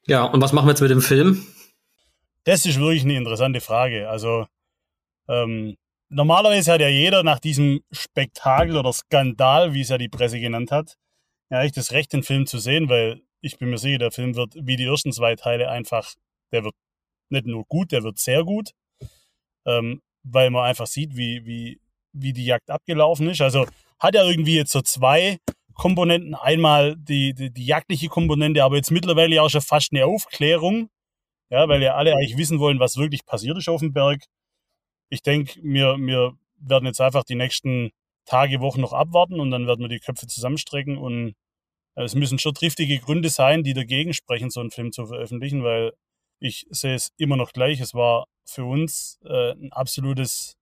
[0.06, 1.45] Ja, und was machen wir jetzt mit dem Film?
[2.43, 4.10] Das ist wirklich eine interessante Frage.
[4.10, 4.47] Also
[5.28, 5.76] ähm,
[6.09, 10.71] normalerweise hat ja jeder nach diesem Spektakel oder Skandal, wie es ja die Presse genannt
[10.71, 10.95] hat,
[11.49, 14.36] ja eigentlich das Recht, den Film zu sehen, weil ich bin mir sicher, der Film
[14.36, 16.13] wird wie die ersten zwei Teile einfach,
[16.51, 16.76] der wird
[17.30, 18.71] nicht nur gut, der wird sehr gut,
[19.65, 21.80] ähm, weil man einfach sieht, wie, wie,
[22.13, 23.41] wie die Jagd abgelaufen ist.
[23.41, 23.65] Also
[23.99, 25.39] hat er irgendwie jetzt so zwei
[25.74, 26.36] Komponenten.
[26.36, 30.89] Einmal die, die, die jagdliche Komponente, aber jetzt mittlerweile auch schon fast eine Aufklärung,
[31.49, 34.24] ja, weil ja alle eigentlich wissen wollen, was wirklich passiert ist auf dem Berg.
[35.14, 37.91] Ich denke, wir, wir werden jetzt einfach die nächsten
[38.26, 41.36] Tage, Wochen noch abwarten und dann werden wir die Köpfe zusammenstrecken und
[41.93, 45.64] äh, es müssen schon triftige Gründe sein, die dagegen sprechen, so einen Film zu veröffentlichen,
[45.64, 45.93] weil
[46.39, 47.80] ich sehe es immer noch gleich.
[47.80, 50.57] Es war für uns äh, ein absolutes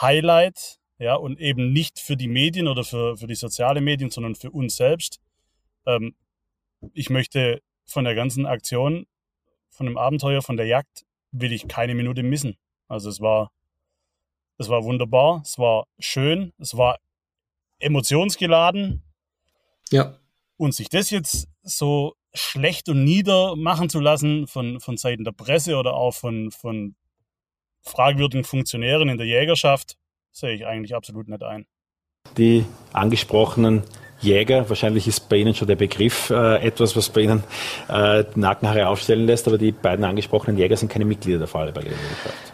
[0.00, 4.36] Highlight, ja, und eben nicht für die Medien oder für, für die sozialen Medien, sondern
[4.36, 5.20] für uns selbst.
[5.84, 6.14] Ähm,
[6.94, 9.06] ich möchte von der ganzen Aktion,
[9.68, 12.56] von dem Abenteuer, von der Jagd, will ich keine Minute missen.
[12.88, 13.50] Also es war,
[14.58, 16.98] es war wunderbar, es war schön, es war
[17.78, 19.02] emotionsgeladen.
[19.90, 20.18] Ja.
[20.56, 25.32] Und sich das jetzt so schlecht und nieder machen zu lassen von, von Seiten der
[25.32, 26.94] Presse oder auch von, von
[27.82, 29.96] fragwürdigen Funktionären in der Jägerschaft,
[30.32, 31.66] sehe ich eigentlich absolut nicht ein.
[32.36, 33.84] Die angesprochenen
[34.20, 37.44] Jäger, wahrscheinlich ist bei Ihnen schon der Begriff äh, etwas, was bei Ihnen
[37.88, 42.45] äh, Nackenhaare aufstellen lässt, aber die beiden angesprochenen Jäger sind keine Mitglieder der Fallballgewerkschaft.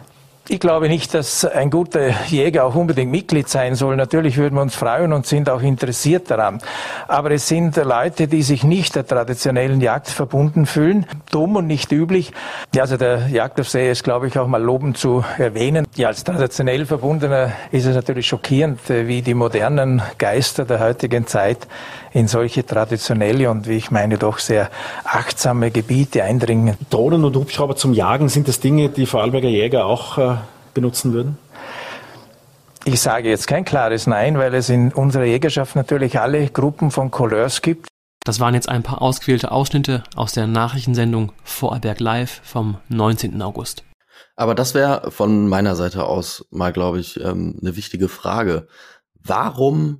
[0.49, 3.95] Ich glaube nicht, dass ein guter Jäger auch unbedingt Mitglied sein soll.
[3.95, 6.59] Natürlich würden wir uns freuen und sind auch interessiert daran.
[7.07, 11.05] Aber es sind Leute, die sich nicht der traditionellen Jagd verbunden fühlen.
[11.31, 12.33] Dumm und nicht üblich.
[12.75, 15.87] Ja, also der Jagd auf See ist, glaube ich, auch mal lobend zu erwähnen.
[15.95, 21.59] Ja, als traditionell Verbundener ist es natürlich schockierend, wie die modernen Geister der heutigen Zeit
[22.13, 24.69] in solche traditionelle und wie ich meine doch sehr
[25.03, 26.77] achtsame Gebiete eindringen.
[26.89, 30.35] Drohnen und Hubschrauber zum Jagen, sind das Dinge, die Vorarlberger Jäger auch äh,
[30.73, 31.37] benutzen würden?
[32.85, 37.11] Ich sage jetzt kein klares Nein, weil es in unserer Jägerschaft natürlich alle Gruppen von
[37.11, 37.87] Couleurs gibt.
[38.25, 43.41] Das waren jetzt ein paar ausgewählte Ausschnitte aus der Nachrichtensendung Vorarlberg Live vom 19.
[43.41, 43.83] August.
[44.35, 48.67] Aber das wäre von meiner Seite aus mal, glaube ich, ähm, eine wichtige Frage.
[49.21, 49.99] Warum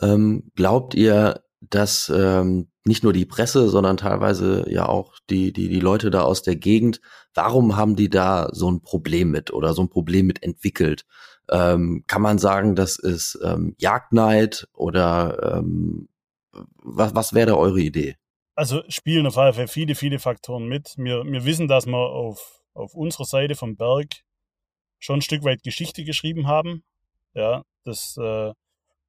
[0.00, 1.41] ähm, glaubt ihr,
[1.74, 6.22] dass ähm, nicht nur die Presse, sondern teilweise ja auch die, die, die Leute da
[6.22, 7.00] aus der Gegend,
[7.34, 11.06] warum haben die da so ein Problem mit oder so ein Problem mit entwickelt?
[11.50, 16.08] Ähm, kann man sagen, das ist ähm, Jagdneid oder ähm,
[16.82, 18.16] was, was wäre da eure Idee?
[18.54, 20.94] Also spielen auf jeden Fall viele, viele Faktoren mit.
[20.98, 24.08] Wir, wir wissen, dass wir auf, auf unserer Seite vom Berg
[24.98, 26.84] schon ein Stück weit Geschichte geschrieben haben.
[27.34, 28.52] Ja, das äh,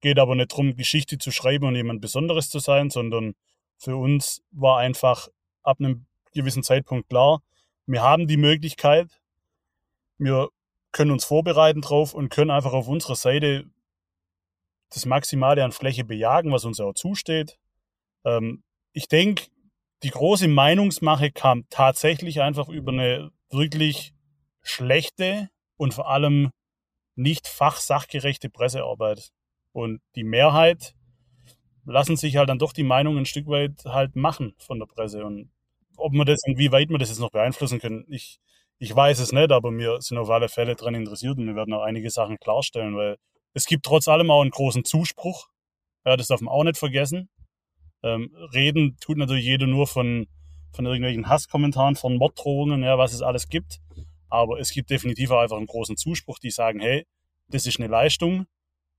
[0.04, 3.34] Geht aber nicht darum, Geschichte zu schreiben und jemand Besonderes zu sein, sondern
[3.78, 5.28] für uns war einfach
[5.62, 7.40] ab einem gewissen Zeitpunkt klar,
[7.86, 9.18] wir haben die Möglichkeit,
[10.18, 10.50] wir
[10.92, 13.64] können uns vorbereiten drauf und können einfach auf unserer Seite
[14.90, 17.56] das Maximale an Fläche bejagen, was uns auch zusteht.
[18.26, 19.46] Ähm, ich denke,
[20.02, 24.12] die große Meinungsmache kam tatsächlich einfach über eine wirklich
[24.60, 25.48] schlechte
[25.78, 26.50] und vor allem
[27.14, 29.32] nicht fachsachgerechte Pressearbeit.
[29.74, 30.94] Und die Mehrheit
[31.84, 35.24] lassen sich halt dann doch die Meinung ein Stück weit halt machen von der Presse.
[35.24, 35.50] Und
[35.96, 38.38] ob man das und wie weit wir das jetzt noch beeinflussen können, ich,
[38.78, 41.74] ich weiß es nicht, aber wir sind auf alle Fälle daran interessiert und wir werden
[41.74, 43.16] auch einige Sachen klarstellen, weil
[43.52, 45.48] es gibt trotz allem auch einen großen Zuspruch.
[46.06, 47.28] Ja, das darf man auch nicht vergessen.
[48.04, 50.28] Ähm, reden tut natürlich jeder nur von,
[50.72, 53.80] von irgendwelchen Hasskommentaren, von Morddrohungen, ja, was es alles gibt.
[54.28, 57.06] Aber es gibt definitiv auch einfach einen großen Zuspruch, die sagen, hey,
[57.48, 58.46] das ist eine Leistung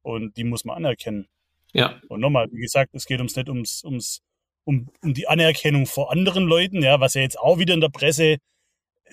[0.05, 1.27] und die muss man anerkennen.
[1.73, 1.99] Ja.
[2.09, 4.21] Und nochmal, wie gesagt, es geht uns nicht ums, ums,
[4.63, 7.89] um, um die Anerkennung vor anderen Leuten, ja, was ja jetzt auch wieder in der
[7.89, 8.37] Presse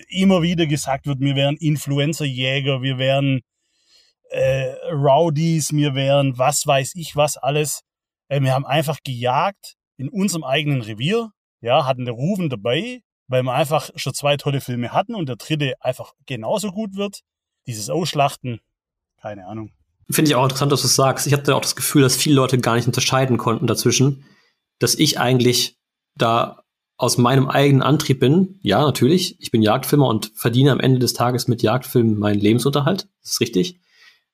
[0.07, 3.41] immer wieder gesagt wird, wir wären Influencerjäger, wir wären
[4.29, 7.81] äh, Rowdies, wir wären was weiß ich was alles.
[8.27, 11.31] Äh, wir haben einfach gejagt in unserem eigenen Revier,
[11.61, 15.37] ja, hatten den Rufen dabei, weil wir einfach schon zwei tolle Filme hatten und der
[15.37, 17.21] dritte einfach genauso gut wird.
[17.65, 18.59] Dieses Ausschlachten,
[19.21, 19.71] keine Ahnung.
[20.13, 21.25] Finde ich auch interessant, dass du es sagst.
[21.27, 24.25] Ich hatte auch das Gefühl, dass viele Leute gar nicht unterscheiden konnten dazwischen,
[24.79, 25.77] dass ich eigentlich
[26.15, 26.63] da
[26.97, 28.59] aus meinem eigenen Antrieb bin.
[28.61, 33.07] Ja, natürlich, ich bin Jagdfilmer und verdiene am Ende des Tages mit Jagdfilmen meinen Lebensunterhalt.
[33.21, 33.79] Das ist richtig.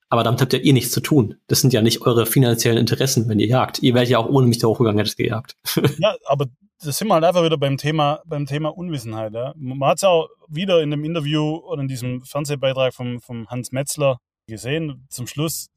[0.10, 1.36] Aber damit habt ihr eh nichts zu tun.
[1.48, 3.82] Das sind ja nicht eure finanziellen Interessen, wenn ihr jagt.
[3.82, 5.56] Ihr werdet ja auch ohne mich da hochgegangen, hättet gejagt.
[6.00, 6.48] ja, aber
[6.84, 9.34] das sind wir halt einfach wieder beim Thema, beim Thema Unwissenheit.
[9.34, 9.54] Ja.
[9.56, 13.48] Man hat es ja auch wieder in dem Interview oder in diesem Fernsehbeitrag vom, vom
[13.50, 14.20] Hans Metzler
[14.50, 15.06] gesehen.
[15.10, 15.70] Zum Schluss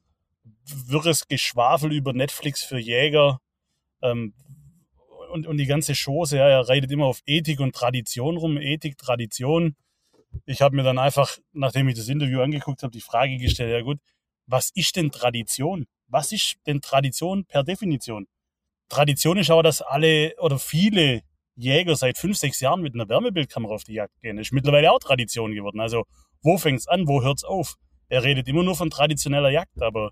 [0.65, 3.39] wirres Geschwafel über Netflix für Jäger
[4.01, 4.33] ähm,
[5.31, 6.37] und, und die ganze Chose.
[6.37, 8.57] Ja, er reitet immer auf Ethik und Tradition rum.
[8.57, 9.75] Ethik, Tradition.
[10.45, 13.81] Ich habe mir dann einfach, nachdem ich das Interview angeguckt habe, die Frage gestellt, ja
[13.81, 13.99] gut,
[14.45, 15.85] was ist denn Tradition?
[16.07, 18.27] Was ist denn Tradition per Definition?
[18.89, 21.21] Tradition ist aber, dass alle oder viele
[21.55, 24.37] Jäger seit fünf, sechs Jahren mit einer Wärmebildkamera auf die Jagd gehen.
[24.37, 25.79] Das ist mittlerweile auch Tradition geworden.
[25.79, 26.03] Also
[26.41, 27.75] wo fängt es an, wo hört es auf?
[28.13, 30.11] Er redet immer nur von traditioneller Jagd, aber.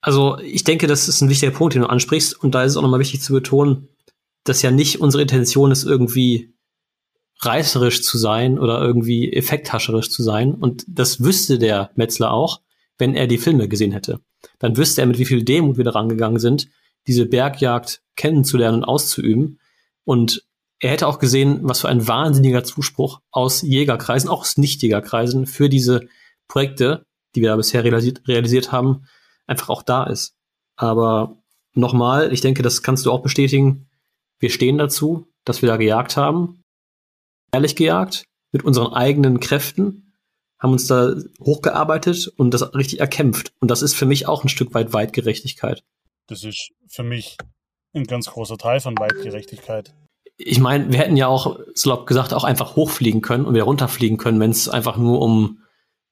[0.00, 2.38] Also ich denke, das ist ein wichtiger Punkt, den du ansprichst.
[2.40, 3.88] Und da ist es auch nochmal wichtig zu betonen,
[4.44, 6.54] dass ja nicht unsere Intention ist, irgendwie
[7.40, 10.54] reißerisch zu sein oder irgendwie effekthascherisch zu sein.
[10.54, 12.60] Und das wüsste der Metzler auch,
[12.96, 14.20] wenn er die Filme gesehen hätte.
[14.60, 16.68] Dann wüsste er, mit wie viel Demut wir da rangegangen sind,
[17.08, 19.58] diese Bergjagd kennenzulernen und auszuüben.
[20.04, 20.46] Und
[20.78, 25.68] er hätte auch gesehen, was für ein wahnsinniger Zuspruch aus Jägerkreisen, auch aus Nichtjägerkreisen für
[25.68, 26.06] diese
[26.46, 29.06] Projekte, die wir da bisher realisiert, realisiert haben,
[29.46, 30.34] einfach auch da ist.
[30.76, 31.42] Aber
[31.74, 33.88] nochmal, ich denke, das kannst du auch bestätigen.
[34.38, 36.62] Wir stehen dazu, dass wir da gejagt haben.
[37.52, 40.14] Ehrlich gejagt, mit unseren eigenen Kräften,
[40.58, 43.52] haben uns da hochgearbeitet und das richtig erkämpft.
[43.58, 45.82] Und das ist für mich auch ein Stück weit Weitgerechtigkeit.
[46.28, 47.36] Das ist für mich
[47.94, 49.92] ein ganz großer Teil von Weitgerechtigkeit.
[50.36, 54.18] Ich meine, wir hätten ja auch, salopp gesagt, auch einfach hochfliegen können und wieder runterfliegen
[54.18, 55.58] können, wenn es einfach nur um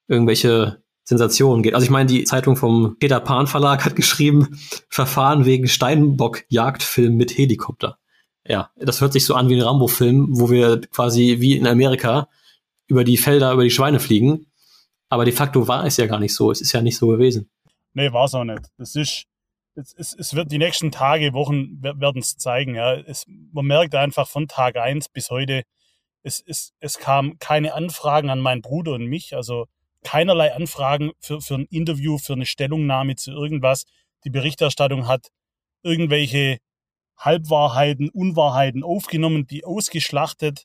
[0.09, 1.75] irgendwelche Sensationen geht.
[1.75, 7.37] Also ich meine, die Zeitung vom Peter Pan Verlag hat geschrieben, Verfahren wegen Steinbock-Jagdfilm mit
[7.37, 7.99] Helikopter.
[8.47, 12.29] Ja, das hört sich so an wie ein Rambo-Film, wo wir quasi wie in Amerika
[12.87, 14.47] über die Felder, über die Schweine fliegen.
[15.09, 16.51] Aber de facto war es ja gar nicht so.
[16.51, 17.51] Es ist ja nicht so gewesen.
[17.95, 18.63] Nee, war es auch nicht.
[18.79, 19.25] Es ist,
[19.75, 22.79] es, es, es wird die nächsten Tage, Wochen werden es zeigen.
[23.53, 25.65] Man merkt einfach von Tag eins bis heute,
[26.23, 29.35] es, es, es kam keine Anfragen an meinen Bruder und mich.
[29.35, 29.67] Also
[30.05, 33.85] keinerlei Anfragen für, für ein Interview, für eine Stellungnahme zu irgendwas.
[34.25, 35.29] Die Berichterstattung hat
[35.83, 36.59] irgendwelche
[37.19, 40.65] Halbwahrheiten, Unwahrheiten aufgenommen, die ausgeschlachtet.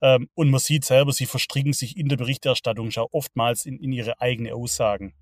[0.00, 3.92] Ähm, und man sieht selber, sie verstricken sich in der Berichterstattung schon oftmals in, in
[3.92, 5.14] ihre eigene Aussagen.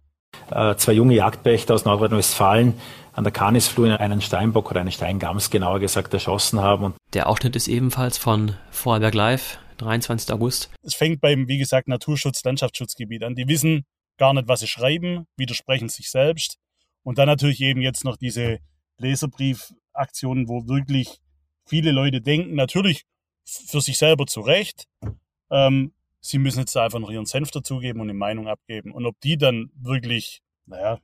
[0.51, 2.75] Äh, zwei junge Jagdpächter aus Nordrhein-Westfalen
[3.13, 6.85] an der Kanisfluh einen Steinbock oder einen Steingams genauer gesagt erschossen haben.
[6.87, 10.33] Und der Ausschnitt ist ebenfalls von Vorarlberg Live, 23.
[10.33, 10.71] August.
[10.83, 13.35] Es fängt beim, wie gesagt, Naturschutz, Landschaftsschutzgebiet an.
[13.35, 16.59] Die wissen gar nicht, was sie schreiben, widersprechen sich selbst.
[17.03, 18.61] Und dann natürlich eben jetzt noch diese
[18.99, 21.21] Leserbriefaktionen, wo wirklich
[21.67, 23.05] viele Leute denken, natürlich
[23.45, 24.87] für sich selber zurecht,
[25.51, 28.93] ähm, sie müssen jetzt einfach noch ihren Senf dazugeben und eine Meinung abgeben.
[28.93, 30.99] Und ob die dann wirklich, naja,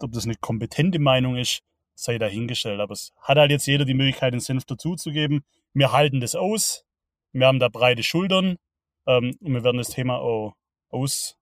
[0.00, 1.62] ob das eine kompetente Meinung ist,
[1.94, 2.80] sei dahingestellt.
[2.80, 5.44] Aber es hat halt jetzt jeder die Möglichkeit, den Senf dazuzugeben.
[5.72, 6.84] Wir halten das aus.
[7.32, 8.56] Wir haben da breite Schultern
[9.06, 10.54] ähm, und wir werden das Thema auch
[10.90, 11.36] aus,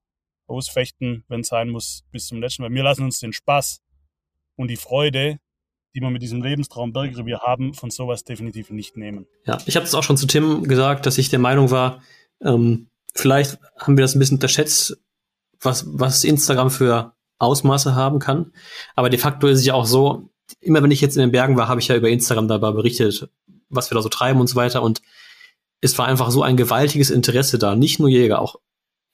[0.47, 2.73] ausfechten, wenn es sein muss, bis zum letzten Mal.
[2.73, 3.81] Wir lassen uns den Spaß
[4.57, 5.39] und die Freude,
[5.95, 9.27] die wir mit diesem Lebenstraum Bergrevier haben, von sowas definitiv nicht nehmen.
[9.45, 12.03] Ja, ich habe es auch schon zu Tim gesagt, dass ich der Meinung war,
[12.43, 14.99] ähm, vielleicht haben wir das ein bisschen unterschätzt,
[15.61, 18.53] was, was Instagram für Ausmaße haben kann.
[18.95, 20.31] Aber de facto ist es ja auch so,
[20.61, 23.29] immer wenn ich jetzt in den Bergen war, habe ich ja über Instagram dabei berichtet,
[23.69, 24.83] was wir da so treiben und so weiter.
[24.83, 25.03] Und
[25.81, 27.75] es war einfach so ein gewaltiges Interesse da.
[27.75, 28.57] Nicht nur Jäger, auch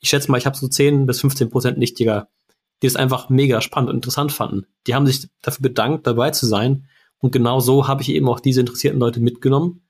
[0.01, 2.29] ich schätze mal, ich habe so 10 bis 15 Prozent Nichtjäger,
[2.83, 4.67] die es einfach mega spannend und interessant fanden.
[4.87, 6.89] Die haben sich dafür bedankt, dabei zu sein.
[7.19, 9.87] Und genau so habe ich eben auch diese interessierten Leute mitgenommen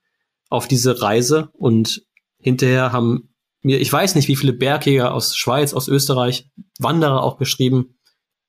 [0.48, 1.50] auf diese Reise.
[1.52, 2.06] Und
[2.38, 6.48] hinterher haben mir, ich weiß nicht, wie viele Bergjäger aus Schweiz, aus Österreich,
[6.78, 7.98] Wanderer auch geschrieben,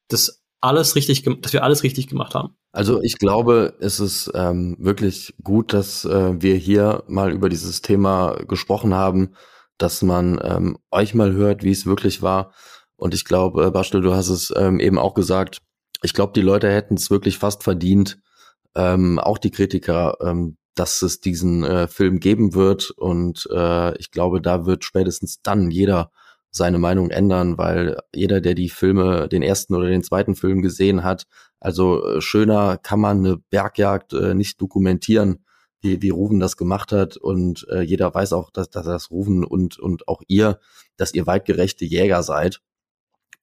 [0.10, 2.56] dass alles richtig, dass wir alles richtig gemacht haben.
[2.78, 7.82] Also ich glaube, es ist ähm, wirklich gut, dass äh, wir hier mal über dieses
[7.82, 9.34] Thema gesprochen haben,
[9.80, 12.54] dass man ähm, euch mal hört, wie es wirklich war.
[12.96, 15.64] Und ich glaube, äh, Bastel, du hast es ähm, eben auch gesagt,
[16.04, 18.20] ich glaube, die Leute hätten es wirklich fast verdient,
[18.76, 22.92] ähm, auch die Kritiker, ähm, dass es diesen äh, Film geben wird.
[22.92, 26.12] Und äh, ich glaube, da wird spätestens dann jeder
[26.52, 31.04] seine Meinung ändern, weil jeder, der die Filme, den ersten oder den zweiten Film gesehen
[31.04, 31.28] hat,
[31.60, 35.44] also äh, schöner kann man eine Bergjagd äh, nicht dokumentieren,
[35.82, 37.18] wie, wie Ruven das gemacht hat.
[37.18, 40.60] Und äh, jeder weiß auch, dass, dass das Ruven und, und auch ihr,
[40.98, 42.62] dass ihr weitgerechte Jäger seid.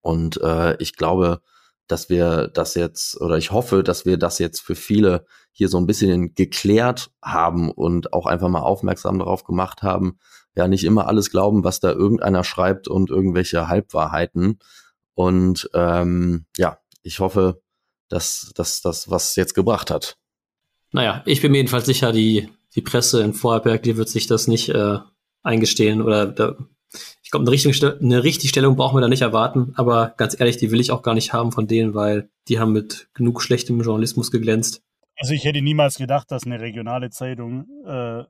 [0.01, 1.41] Und äh, ich glaube,
[1.87, 5.79] dass wir das jetzt, oder ich hoffe, dass wir das jetzt für viele hier so
[5.79, 10.19] ein bisschen geklärt haben und auch einfach mal aufmerksam darauf gemacht haben,
[10.57, 14.59] ja, nicht immer alles glauben, was da irgendeiner schreibt und irgendwelche Halbwahrheiten.
[15.15, 17.61] Und ähm, ja, ich hoffe,
[18.09, 20.17] dass das was jetzt gebracht hat.
[20.93, 24.47] Naja, ich bin mir jedenfalls sicher, die, die Presse in Vorarlberg, die wird sich das
[24.47, 24.99] nicht äh,
[25.43, 26.57] eingestehen oder da,
[27.23, 30.71] ich glaube, eine, richtige, eine Richtigstellung brauchen wir da nicht erwarten, aber ganz ehrlich, die
[30.71, 34.31] will ich auch gar nicht haben von denen, weil die haben mit genug schlechtem Journalismus
[34.31, 34.83] geglänzt.
[35.17, 38.25] Also ich hätte niemals gedacht, dass eine regionale Zeitung, äh,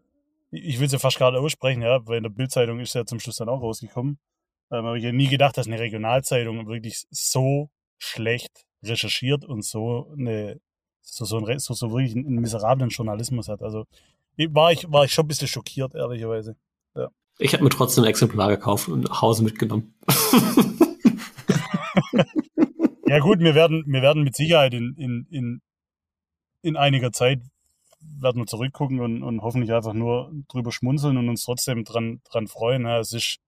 [0.55, 3.37] ich will sie fast gerade aussprechen, ja, weil in der Bildzeitung ist ja zum Schluss
[3.37, 4.19] dann auch rausgekommen,
[4.71, 10.13] ähm, aber ich hätte nie gedacht, dass eine Regionalzeitung wirklich so schlecht recherchiert und so
[10.19, 10.61] eine
[11.05, 13.63] so, so, ein, so, so wirklich einen miserablen Journalismus hat.
[13.63, 13.85] Also
[14.37, 16.57] war ich, war ich schon ein bisschen schockiert, ehrlicherweise.
[16.95, 17.09] Ja.
[17.39, 19.95] Ich habe mir trotzdem ein Exemplar gekauft und nach Hause mitgenommen.
[23.07, 25.61] ja gut, wir werden, wir werden mit Sicherheit in, in, in,
[26.63, 27.41] in einiger Zeit
[28.21, 32.47] werden wir zurückgucken und, und hoffentlich einfach nur drüber schmunzeln und uns trotzdem dran, dran
[32.47, 32.85] freuen.
[32.85, 33.39] Ja, es ist,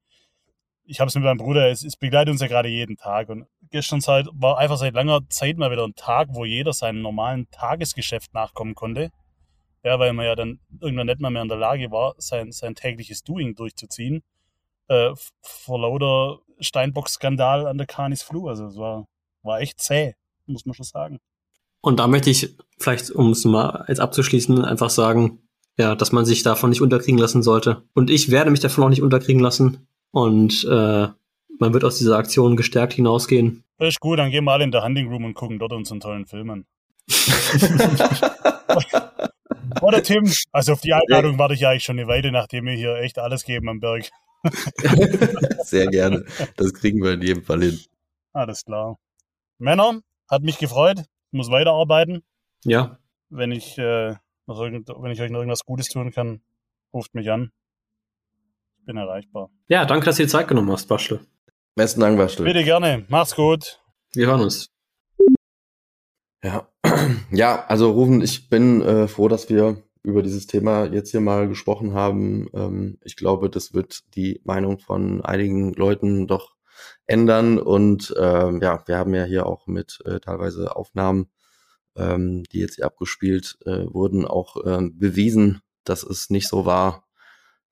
[0.85, 3.47] ich habe es mit meinem Bruder, es, es begleitet uns ja gerade jeden Tag und
[3.71, 7.49] gestern Zeit war einfach seit langer Zeit mal wieder ein Tag, wo jeder seinem normalen
[7.51, 9.11] Tagesgeschäft nachkommen konnte.
[9.83, 12.75] Ja, weil man ja dann irgendwann nicht mal mehr in der Lage war, sein, sein
[12.75, 14.25] tägliches Doing durchzuziehen.
[14.89, 18.49] Äh, vor lauter Steinbock-Skandal an der Canis Flu.
[18.49, 19.07] Also es war,
[19.43, 20.15] war echt zäh,
[20.47, 21.21] muss man schon sagen.
[21.87, 25.39] Und da möchte ich vielleicht, um es mal jetzt abzuschließen, einfach sagen,
[25.79, 27.85] ja, dass man sich davon nicht unterkriegen lassen sollte.
[27.95, 29.87] Und ich werde mich davon auch nicht unterkriegen lassen.
[30.11, 31.07] Und äh,
[31.61, 33.63] man wird aus dieser Aktion gestärkt hinausgehen.
[33.79, 36.01] Das ist gut, dann gehen wir alle in der Hunting Room und gucken dort unseren
[36.01, 36.67] tollen Filmen.
[39.81, 42.97] Oder Tim, also auf die Einladung warte ich eigentlich schon eine Weile, nachdem wir hier
[42.97, 44.11] echt alles geben am Berg.
[45.63, 46.25] Sehr gerne.
[46.57, 47.79] Das kriegen wir in jedem Fall hin.
[48.33, 48.97] Alles klar.
[49.59, 51.05] Männer, hat mich gefreut.
[51.37, 52.23] Muss weiterarbeiten.
[52.65, 52.99] Ja.
[53.29, 54.15] Wenn ich, äh,
[54.47, 56.41] noch irgend, wenn ich euch noch irgendwas Gutes tun kann,
[56.93, 57.53] ruft mich an.
[58.79, 59.51] Ich bin erreichbar.
[59.69, 61.21] Ja, danke, dass du dir Zeit genommen hast, Bastel.
[61.75, 62.45] Besten Dank, Bastel.
[62.45, 63.05] Bitte gerne.
[63.09, 63.81] Mach's gut.
[64.15, 64.71] Wir hören uns.
[66.43, 66.69] Ja,
[67.31, 71.49] ja, also Rufen, ich bin äh, froh, dass wir über dieses Thema jetzt hier mal
[71.49, 72.49] gesprochen haben.
[72.55, 76.56] Ähm, ich glaube, das wird die Meinung von einigen Leuten doch
[77.07, 77.59] ändern.
[77.59, 81.31] Und ähm, ja, wir haben ja hier auch mit äh, teilweise Aufnahmen,
[81.97, 87.07] ähm, die jetzt hier abgespielt äh, wurden, auch ähm, bewiesen, dass es nicht so war,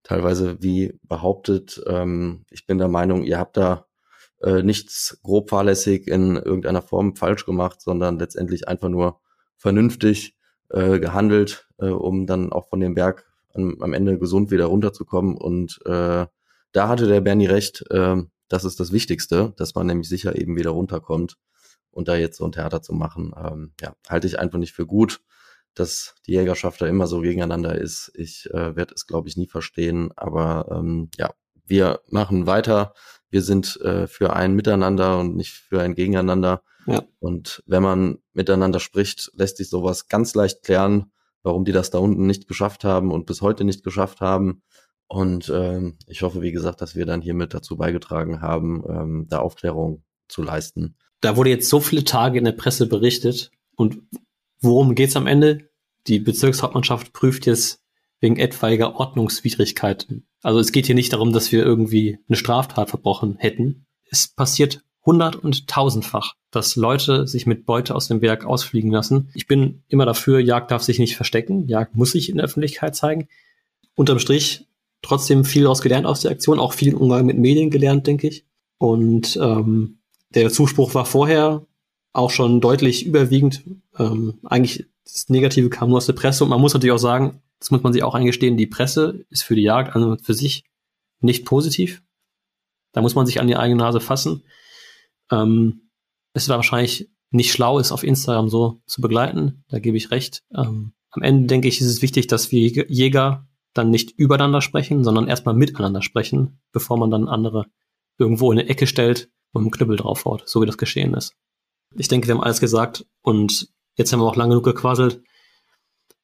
[0.03, 1.83] teilweise wie behauptet.
[1.87, 3.87] Ähm, ich bin der Meinung, ihr habt da
[4.43, 9.21] äh, nichts grob fahrlässig in irgendeiner Form falsch gemacht, sondern letztendlich einfach nur
[9.57, 10.37] vernünftig
[10.71, 13.25] äh, gehandelt, äh, um dann auch von dem Berg
[13.55, 15.37] am, Ende gesund wieder runterzukommen.
[15.37, 16.27] Und äh,
[16.73, 18.17] da hatte der Bernie recht, äh,
[18.49, 21.37] das ist das Wichtigste, dass man nämlich sicher eben wieder runterkommt
[21.91, 24.87] und da jetzt so ein Theater zu machen, ähm, ja, halte ich einfach nicht für
[24.87, 25.21] gut,
[25.75, 28.13] dass die Jägerschaft da immer so gegeneinander ist.
[28.15, 31.33] Ich äh, werde es, glaube ich, nie verstehen, aber ähm, ja,
[31.67, 32.95] wir machen weiter
[33.35, 36.63] wir sind äh, für ein Miteinander und nicht für ein Gegeneinander.
[36.87, 37.03] Ja.
[37.19, 41.11] Und wenn man miteinander spricht, lässt sich sowas ganz leicht klären,
[41.43, 44.63] warum die das da unten nicht geschafft haben und bis heute nicht geschafft haben.
[45.07, 49.39] Und ähm, ich hoffe, wie gesagt, dass wir dann hiermit dazu beigetragen haben, ähm, da
[49.39, 50.97] Aufklärung zu leisten.
[51.21, 53.51] Da wurde jetzt so viele Tage in der Presse berichtet.
[53.77, 53.99] Und
[54.61, 55.71] worum geht's am Ende?
[56.07, 57.83] Die Bezirkshauptmannschaft prüft jetzt
[58.21, 60.27] wegen etwaiger Ordnungswidrigkeiten.
[60.43, 63.87] Also es geht hier nicht darum, dass wir irgendwie eine Straftat verbrochen hätten.
[64.11, 69.31] Es passiert hundert- und tausendfach, dass Leute sich mit Beute aus dem Berg ausfliegen lassen.
[69.35, 71.67] Ich bin immer dafür, Jagd darf sich nicht verstecken.
[71.69, 73.29] Jagd muss sich in der Öffentlichkeit zeigen.
[73.95, 74.67] Unterm Strich
[75.05, 78.45] trotzdem viel daraus gelernt aus der Aktion, auch viel Umgang mit Medien gelernt, denke ich.
[78.79, 79.99] Und ähm,
[80.31, 81.67] der Zuspruch war vorher
[82.13, 83.65] auch schon deutlich überwiegend.
[83.99, 87.43] Ähm, eigentlich das Negative kam nur aus der Presse und man muss natürlich auch sagen,
[87.59, 90.65] das muss man sich auch eingestehen, die Presse ist für die Jagd also für sich
[91.21, 92.03] nicht positiv.
[92.93, 94.43] Da muss man sich an die eigene Nase fassen.
[95.31, 95.91] Ähm,
[96.33, 99.65] es war wahrscheinlich nicht schlau, es auf Instagram so zu begleiten.
[99.69, 100.43] Da gebe ich recht.
[100.55, 105.05] Ähm, am Ende denke ich, ist es wichtig, dass wir Jäger dann nicht übereinander sprechen,
[105.05, 107.67] sondern erstmal miteinander sprechen, bevor man dann andere
[108.19, 111.35] irgendwo in eine Ecke stellt und einen Knüppel draufhaut, so wie das geschehen ist.
[111.97, 115.23] Ich denke, wir haben alles gesagt und jetzt haben wir auch lange genug gequasselt.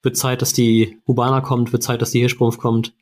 [0.03, 2.95] Wird Zeit, dass die Hubana kommt, wird Zeit, dass die Hirschbrumpf kommt.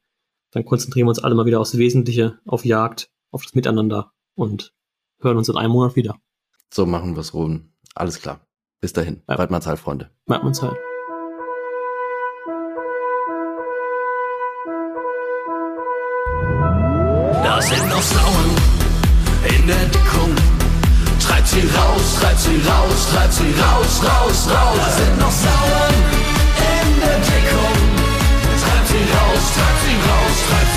[0.51, 4.73] Dann konzentrieren wir uns alle mal wieder aufs Wesentliche, auf Jagd, auf das Miteinander und
[5.21, 6.17] hören uns in einem Monat wieder.
[6.73, 7.75] So machen wir es, Ruhen.
[7.95, 8.47] Alles klar.
[8.81, 9.23] Bis dahin.
[9.29, 9.39] Ja.
[9.39, 10.11] Weidmannsheil, Freunde.
[10.27, 10.71] Weidmannsheil.
[10.71, 10.88] Da sind
[17.99, 18.55] aus Sauen
[19.57, 20.33] in der Deckung.
[21.21, 24.79] Treibt sie raus, treibt sie raus, treibt sie raus, raus, raus.
[24.79, 25.95] Da sind noch Sauen
[26.71, 27.79] in der Deckung.
[28.63, 30.68] Treibt sie raus, treibt sie raus, treibt sie raus.